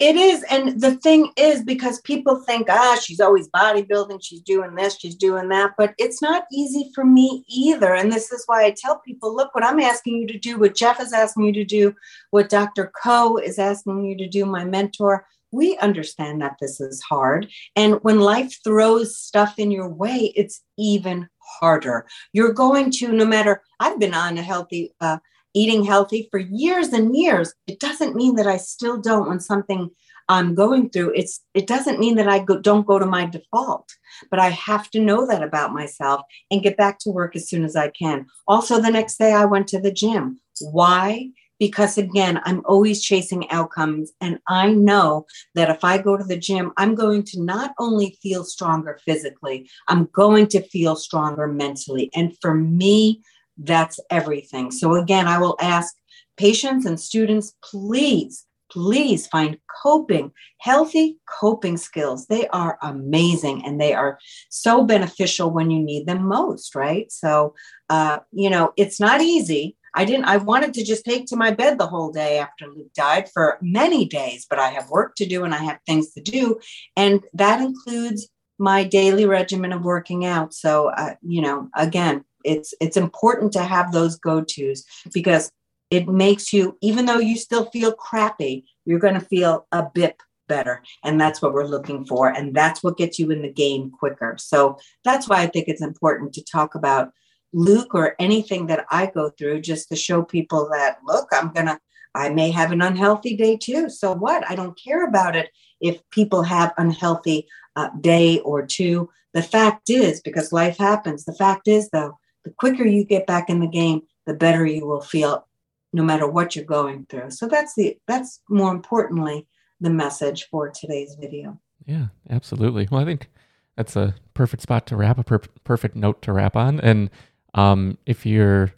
It 0.00 0.16
is. 0.16 0.44
And 0.50 0.80
the 0.80 0.96
thing 0.96 1.30
is, 1.36 1.62
because 1.62 2.00
people 2.00 2.40
think, 2.40 2.66
ah, 2.68 2.98
she's 3.00 3.20
always 3.20 3.48
bodybuilding, 3.50 4.18
she's 4.22 4.40
doing 4.40 4.74
this, 4.74 4.98
she's 4.98 5.14
doing 5.14 5.48
that. 5.50 5.72
But 5.78 5.94
it's 5.98 6.20
not 6.20 6.46
easy 6.52 6.90
for 6.94 7.04
me 7.04 7.44
either. 7.48 7.94
And 7.94 8.10
this 8.10 8.32
is 8.32 8.42
why 8.46 8.64
I 8.64 8.74
tell 8.76 8.98
people 8.98 9.34
look, 9.34 9.54
what 9.54 9.64
I'm 9.64 9.78
asking 9.78 10.16
you 10.16 10.26
to 10.26 10.38
do, 10.38 10.58
what 10.58 10.74
Jeff 10.74 11.00
is 11.00 11.12
asking 11.12 11.44
you 11.44 11.52
to 11.52 11.64
do, 11.64 11.94
what 12.30 12.48
Dr. 12.48 12.90
Coe 13.00 13.36
is 13.36 13.58
asking 13.58 14.04
you 14.04 14.16
to 14.16 14.28
do, 14.28 14.44
my 14.44 14.64
mentor, 14.64 15.26
we 15.52 15.78
understand 15.78 16.42
that 16.42 16.56
this 16.60 16.80
is 16.80 17.00
hard. 17.02 17.48
And 17.76 17.94
when 18.02 18.18
life 18.18 18.58
throws 18.64 19.16
stuff 19.16 19.58
in 19.58 19.70
your 19.70 19.88
way, 19.88 20.32
it's 20.34 20.60
even 20.76 21.28
harder. 21.38 22.06
You're 22.32 22.52
going 22.52 22.90
to, 22.92 23.12
no 23.12 23.24
matter, 23.24 23.62
I've 23.78 24.00
been 24.00 24.14
on 24.14 24.36
a 24.36 24.42
healthy, 24.42 24.92
uh, 25.00 25.18
eating 25.54 25.84
healthy 25.84 26.28
for 26.30 26.38
years 26.38 26.88
and 26.88 27.16
years. 27.16 27.54
It 27.66 27.80
doesn't 27.80 28.16
mean 28.16 28.36
that 28.36 28.46
I 28.46 28.56
still 28.56 29.00
don't 29.00 29.28
when 29.28 29.40
something 29.40 29.90
I'm 30.28 30.54
going 30.54 30.90
through. 30.90 31.12
It's 31.14 31.40
it 31.54 31.66
doesn't 31.66 32.00
mean 32.00 32.16
that 32.16 32.28
I 32.28 32.38
go, 32.38 32.58
don't 32.58 32.86
go 32.86 32.98
to 32.98 33.06
my 33.06 33.26
default, 33.26 33.90
but 34.30 34.40
I 34.40 34.50
have 34.50 34.90
to 34.90 35.00
know 35.00 35.26
that 35.26 35.42
about 35.42 35.72
myself 35.72 36.22
and 36.50 36.62
get 36.62 36.76
back 36.76 36.98
to 37.00 37.10
work 37.10 37.36
as 37.36 37.48
soon 37.48 37.64
as 37.64 37.76
I 37.76 37.88
can. 37.88 38.26
Also, 38.48 38.80
the 38.80 38.90
next 38.90 39.18
day 39.18 39.32
I 39.32 39.44
went 39.44 39.68
to 39.68 39.80
the 39.80 39.92
gym. 39.92 40.40
Why? 40.60 41.30
Because 41.58 41.98
again, 41.98 42.40
I'm 42.44 42.62
always 42.64 43.02
chasing 43.02 43.48
outcomes. 43.50 44.12
And 44.20 44.38
I 44.48 44.72
know 44.72 45.26
that 45.54 45.70
if 45.70 45.84
I 45.84 45.98
go 45.98 46.16
to 46.16 46.24
the 46.24 46.38
gym, 46.38 46.72
I'm 46.76 46.94
going 46.94 47.22
to 47.24 47.42
not 47.42 47.74
only 47.78 48.18
feel 48.22 48.44
stronger 48.44 48.98
physically, 49.04 49.68
I'm 49.88 50.08
going 50.12 50.48
to 50.48 50.62
feel 50.62 50.96
stronger 50.96 51.46
mentally. 51.46 52.10
And 52.14 52.36
for 52.40 52.54
me, 52.54 53.22
that's 53.56 54.00
everything. 54.10 54.70
So, 54.70 54.94
again, 54.94 55.26
I 55.26 55.38
will 55.38 55.56
ask 55.60 55.94
patients 56.36 56.86
and 56.86 56.98
students 56.98 57.54
please, 57.62 58.46
please 58.70 59.26
find 59.26 59.58
coping, 59.82 60.32
healthy 60.60 61.18
coping 61.28 61.76
skills. 61.76 62.26
They 62.26 62.48
are 62.48 62.78
amazing 62.82 63.64
and 63.64 63.80
they 63.80 63.94
are 63.94 64.18
so 64.50 64.84
beneficial 64.84 65.50
when 65.50 65.70
you 65.70 65.82
need 65.82 66.06
them 66.06 66.26
most, 66.26 66.74
right? 66.74 67.10
So, 67.12 67.54
uh, 67.88 68.18
you 68.32 68.50
know, 68.50 68.72
it's 68.76 68.98
not 68.98 69.20
easy. 69.20 69.76
I 69.96 70.04
didn't, 70.04 70.24
I 70.24 70.38
wanted 70.38 70.74
to 70.74 70.84
just 70.84 71.04
take 71.04 71.26
to 71.26 71.36
my 71.36 71.52
bed 71.52 71.78
the 71.78 71.86
whole 71.86 72.10
day 72.10 72.38
after 72.38 72.66
Luke 72.66 72.92
died 72.96 73.30
for 73.32 73.58
many 73.62 74.06
days, 74.06 74.44
but 74.50 74.58
I 74.58 74.70
have 74.70 74.90
work 74.90 75.14
to 75.16 75.26
do 75.26 75.44
and 75.44 75.54
I 75.54 75.58
have 75.58 75.78
things 75.86 76.12
to 76.14 76.20
do. 76.20 76.58
And 76.96 77.20
that 77.32 77.60
includes 77.60 78.28
my 78.58 78.84
daily 78.84 79.26
regimen 79.26 79.72
of 79.72 79.84
working 79.84 80.24
out. 80.24 80.52
So, 80.52 80.88
uh, 80.88 81.14
you 81.22 81.42
know, 81.42 81.68
again, 81.76 82.24
it's 82.44 82.74
it's 82.80 82.96
important 82.96 83.52
to 83.52 83.62
have 83.62 83.92
those 83.92 84.16
go-to's 84.16 84.84
because 85.12 85.50
it 85.90 86.08
makes 86.08 86.52
you 86.52 86.76
even 86.80 87.06
though 87.06 87.18
you 87.18 87.36
still 87.36 87.66
feel 87.70 87.92
crappy 87.92 88.64
you're 88.84 88.98
going 88.98 89.14
to 89.14 89.20
feel 89.20 89.66
a 89.72 89.84
bit 89.94 90.16
better. 90.46 90.82
And 91.02 91.20
that's 91.20 91.40
what 91.40 91.52
we're 91.52 91.66
looking 91.66 92.04
for 92.04 92.28
and 92.28 92.54
that's 92.54 92.82
what 92.82 92.96
gets 92.96 93.18
you 93.18 93.30
in 93.30 93.42
the 93.42 93.52
game 93.52 93.90
quicker. 93.90 94.36
So 94.38 94.78
that's 95.04 95.28
why 95.28 95.40
i 95.40 95.46
think 95.46 95.68
it's 95.68 95.82
important 95.82 96.32
to 96.34 96.44
talk 96.44 96.74
about 96.74 97.10
luke 97.52 97.94
or 97.94 98.16
anything 98.18 98.66
that 98.66 98.84
i 98.90 99.06
go 99.06 99.30
through 99.30 99.60
just 99.60 99.88
to 99.88 99.94
show 99.94 100.24
people 100.24 100.68
that 100.72 100.98
look 101.06 101.28
i'm 101.30 101.52
going 101.52 101.66
to 101.66 101.78
i 102.12 102.28
may 102.28 102.50
have 102.50 102.72
an 102.72 102.82
unhealthy 102.82 103.36
day 103.36 103.56
too. 103.56 103.88
So 103.88 104.12
what? 104.12 104.48
I 104.50 104.54
don't 104.54 104.78
care 104.82 105.06
about 105.06 105.36
it 105.36 105.50
if 105.80 105.98
people 106.10 106.42
have 106.42 106.74
unhealthy 106.76 107.46
uh, 107.76 107.90
day 108.00 108.38
or 108.40 108.66
two. 108.66 109.08
The 109.34 109.42
fact 109.42 109.90
is 109.90 110.20
because 110.20 110.52
life 110.52 110.78
happens 110.78 111.24
the 111.24 111.34
fact 111.34 111.68
is 111.68 111.88
though 111.90 112.18
the 112.44 112.50
quicker 112.50 112.84
you 112.84 113.04
get 113.04 113.26
back 113.26 113.48
in 113.50 113.60
the 113.60 113.66
game, 113.66 114.02
the 114.26 114.34
better 114.34 114.64
you 114.66 114.86
will 114.86 115.00
feel 115.00 115.46
no 115.92 116.02
matter 116.02 116.26
what 116.28 116.54
you're 116.56 116.64
going 116.64 117.06
through. 117.08 117.30
So 117.30 117.46
that's 117.48 117.74
the 117.74 117.98
that's 118.06 118.40
more 118.48 118.72
importantly 118.72 119.46
the 119.80 119.90
message 119.90 120.48
for 120.50 120.70
today's 120.70 121.16
video. 121.20 121.58
Yeah, 121.86 122.06
absolutely. 122.30 122.88
Well, 122.90 123.00
I 123.00 123.04
think 123.04 123.28
that's 123.76 123.96
a 123.96 124.14
perfect 124.34 124.62
spot 124.62 124.86
to 124.86 124.96
wrap, 124.96 125.18
a 125.18 125.24
per- 125.24 125.40
perfect 125.64 125.96
note 125.96 126.22
to 126.22 126.32
wrap 126.32 126.56
on. 126.56 126.80
And 126.80 127.10
um, 127.54 127.98
if 128.06 128.24
you're, 128.24 128.72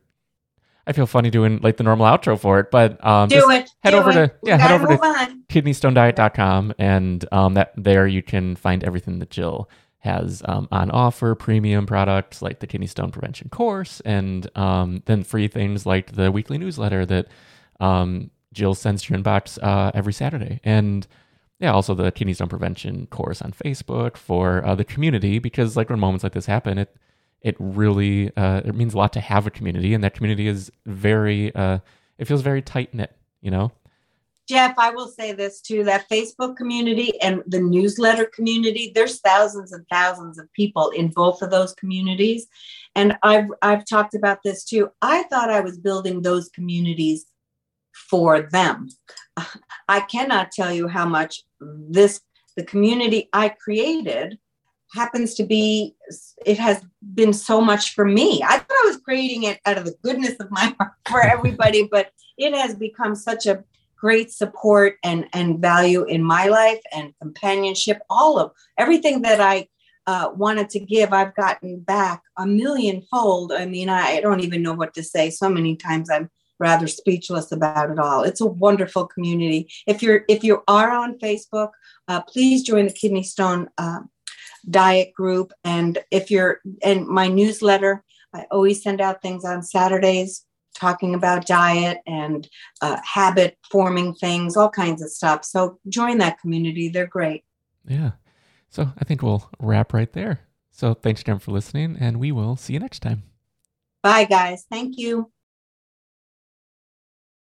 I 0.87 0.93
feel 0.93 1.07
funny 1.07 1.31
doing 1.31 1.61
like 1.63 1.77
the 1.77 1.85
normal 1.85 2.07
outro 2.07 2.39
for 2.39 2.59
it, 2.61 2.71
but 2.71 3.05
um, 3.07 3.29
Do 3.29 3.51
it. 3.51 3.71
head 3.81 3.91
do 3.91 3.97
over 3.99 4.11
it. 4.11 4.15
to 4.15 4.33
We 4.43 4.51
yeah, 4.51 4.59
head 4.59 4.73
over 4.73 4.87
to 4.89 5.01
on. 5.03 5.43
kidneystonediet.com 5.49 6.75
and 6.79 7.25
um, 7.33 7.55
that 7.55 7.73
there 7.77 8.07
you 8.07 8.23
can 8.23 8.57
find 8.57 8.83
everything 8.85 9.19
that 9.21 9.31
Jill 9.31 9.69
has 10.07 10.43
um, 10.47 10.69
on 10.73 10.91
offer, 10.91 11.35
premium 11.35 11.85
products 11.87 12.41
like 12.41 12.61
the 12.61 12.67
kidney 12.67 12.87
stone 12.87 13.11
prevention 13.11 13.51
course, 13.51 14.01
and 14.07 14.49
um, 14.57 15.03
then 15.05 15.23
free 15.23 15.49
things 15.49 15.85
like 15.85 16.13
the 16.13 16.33
weekly 16.33 16.57
newsletter 16.57 17.05
that 17.07 17.29
um, 17.81 18.31
Jill 18.55 18.75
sends 18.75 19.03
to 19.03 19.13
your 19.13 19.23
inbox 19.23 19.59
uh, 19.63 19.93
every 19.95 20.13
Saturday. 20.15 20.61
And 20.65 21.07
yeah, 21.59 21.73
also 21.73 21.95
the 21.95 22.11
kidney 22.11 22.35
stone 22.35 22.49
prevention 22.49 23.07
course 23.07 23.43
on 23.43 23.53
Facebook 23.53 24.17
for 24.17 24.65
uh, 24.65 24.75
the 24.75 24.85
community 24.85 25.39
because 25.39 25.77
like 25.77 25.91
when 25.91 26.01
moments 26.01 26.25
like 26.25 26.33
this 26.33 26.47
happen, 26.47 26.79
it 26.79 26.97
it 27.43 27.57
really 27.59 28.35
uh, 28.37 28.63
it 28.65 28.75
means 28.75 28.95
a 28.95 28.99
lot 28.99 29.13
to 29.13 29.21
have 29.21 29.47
a 29.47 29.51
community, 29.51 29.95
and 29.95 30.03
that 30.03 30.15
community 30.15 30.49
is 30.49 30.71
very 30.87 31.55
uh, 31.55 31.79
it 32.19 32.27
feels 32.27 32.43
very 32.43 32.63
tight 32.63 32.95
knit, 32.95 33.15
you 33.41 33.51
know. 33.51 33.73
Jeff, 34.49 34.75
I 34.79 34.91
will 34.91 35.09
say 35.09 35.33
this 35.33 35.61
too 35.61 35.83
that 35.85 36.09
Facebook 36.09 36.57
community 36.57 37.21
and 37.21 37.43
the 37.47 37.61
newsletter 37.61 38.27
community, 38.27 38.93
there's 38.95 39.21
thousands 39.21 39.73
and 39.73 39.85
thousands 39.91 40.39
of 40.39 40.53
people 40.53 40.91
in 40.91 41.09
both 41.09 41.43
of 41.43 41.51
those 41.51 41.75
communities. 41.75 42.47
And 42.95 43.19
I've 43.23 43.49
I've 43.63 43.85
talked 43.85 44.15
about 44.15 44.39
this 44.45 44.65
too. 44.65 44.91
I 45.03 45.25
thought 45.25 45.51
I 45.51 45.61
was 45.61 45.79
building 45.79 46.23
those 46.23 46.49
communities 46.51 47.27
for 47.93 48.43
them. 48.43 48.89
I 49.89 50.01
cannot 50.01 50.53
tell 50.53 50.73
you 50.73 50.87
how 50.87 51.07
much 51.07 51.45
this 51.61 52.21
the 52.57 52.65
community 52.65 53.29
I 53.33 53.49
created 53.49 54.39
happens 54.95 55.35
to 55.35 55.45
be 55.45 55.95
it 56.45 56.59
has 56.59 56.83
been 57.15 57.33
so 57.33 57.61
much 57.61 57.95
for 57.95 58.05
me. 58.05 58.43
I 58.47 58.59
thought 58.59 58.71
I 58.71 58.87
was 58.87 58.99
creating 58.99 59.43
it 59.43 59.59
out 59.67 59.79
of 59.79 59.85
the 59.85 59.97
goodness 60.03 60.37
of 60.39 60.51
my 60.53 60.75
heart 60.79 60.93
for 61.09 61.21
everybody, 61.21 61.89
but 61.91 62.13
it 62.39 62.55
has 62.55 62.75
become 62.75 63.15
such 63.15 63.47
a 63.47 63.65
great 63.97 64.31
support 64.31 64.97
and 65.03 65.27
and 65.33 65.61
value 65.61 66.05
in 66.05 66.23
my 66.23 66.47
life 66.47 66.81
and 66.93 67.15
companionship 67.21 67.99
all 68.11 68.39
of 68.39 68.51
everything 68.79 69.23
that 69.23 69.41
i 69.41 69.67
uh, 70.07 70.31
wanted 70.37 70.71
to 70.71 70.79
give, 70.79 71.13
I've 71.13 71.35
gotten 71.35 71.81
back 71.81 72.23
a 72.39 72.47
million 72.47 73.03
fold. 73.11 73.53
I 73.53 73.67
mean, 73.67 73.89
I 73.89 74.21
don't 74.21 74.41
even 74.41 74.63
know 74.63 74.73
what 74.73 74.95
to 74.95 75.03
say. 75.03 75.31
So 75.31 75.49
many 75.49 75.77
times 75.77 76.09
I'm 76.11 76.31
rather 76.59 76.87
speechless 76.87 77.53
about 77.53 77.91
it 77.91 77.99
all. 77.99 78.23
It's 78.23 78.41
a 78.41 78.47
wonderful 78.47 79.07
community. 79.07 79.69
If 79.87 80.03
you're 80.03 80.25
if 80.29 80.45
you 80.45 80.63
are 80.69 80.91
on 80.91 81.19
Facebook, 81.19 81.71
uh, 82.09 82.23
please 82.23 82.63
join 82.63 82.87
the 82.87 82.93
Kidney 82.93 83.25
Stone 83.25 83.69
uh, 83.79 84.01
Diet 84.71 85.13
group. 85.13 85.53
And 85.65 85.99
if 86.11 86.31
you're 86.31 86.61
in 86.83 87.13
my 87.13 87.29
newsletter, 87.29 88.05
I 88.33 88.47
always 88.51 88.83
send 88.83 89.01
out 89.01 89.23
things 89.23 89.45
on 89.45 89.63
Saturdays 89.63 90.46
talking 90.77 91.15
about 91.15 91.47
diet 91.47 91.99
and 92.07 92.49
uh, 92.83 92.99
habit 93.03 93.57
forming 93.71 94.15
things, 94.15 94.57
all 94.57 94.71
kinds 94.71 95.03
of 95.03 95.11
stuff. 95.11 95.45
So 95.45 95.79
join 95.89 96.19
that 96.19 96.39
community. 96.41 96.89
They're 96.89 97.07
great. 97.07 97.45
Yeah. 97.87 98.13
So 98.69 98.93
I 98.99 99.05
think 99.05 99.23
we'll 99.23 99.49
wrap 99.59 99.93
right 99.93 100.13
there. 100.13 100.41
So 100.71 100.93
thanks 100.95 101.23
again 101.23 101.39
for 101.39 101.53
listening, 101.53 101.97
and 101.99 102.21
we 102.21 102.33
will 102.33 102.57
see 102.57 102.75
you 102.75 102.81
next 102.81 103.01
time. 103.01 103.23
Bye, 104.03 104.25
guys. 104.25 104.67
Thank 104.71 104.99
you. 104.99 105.33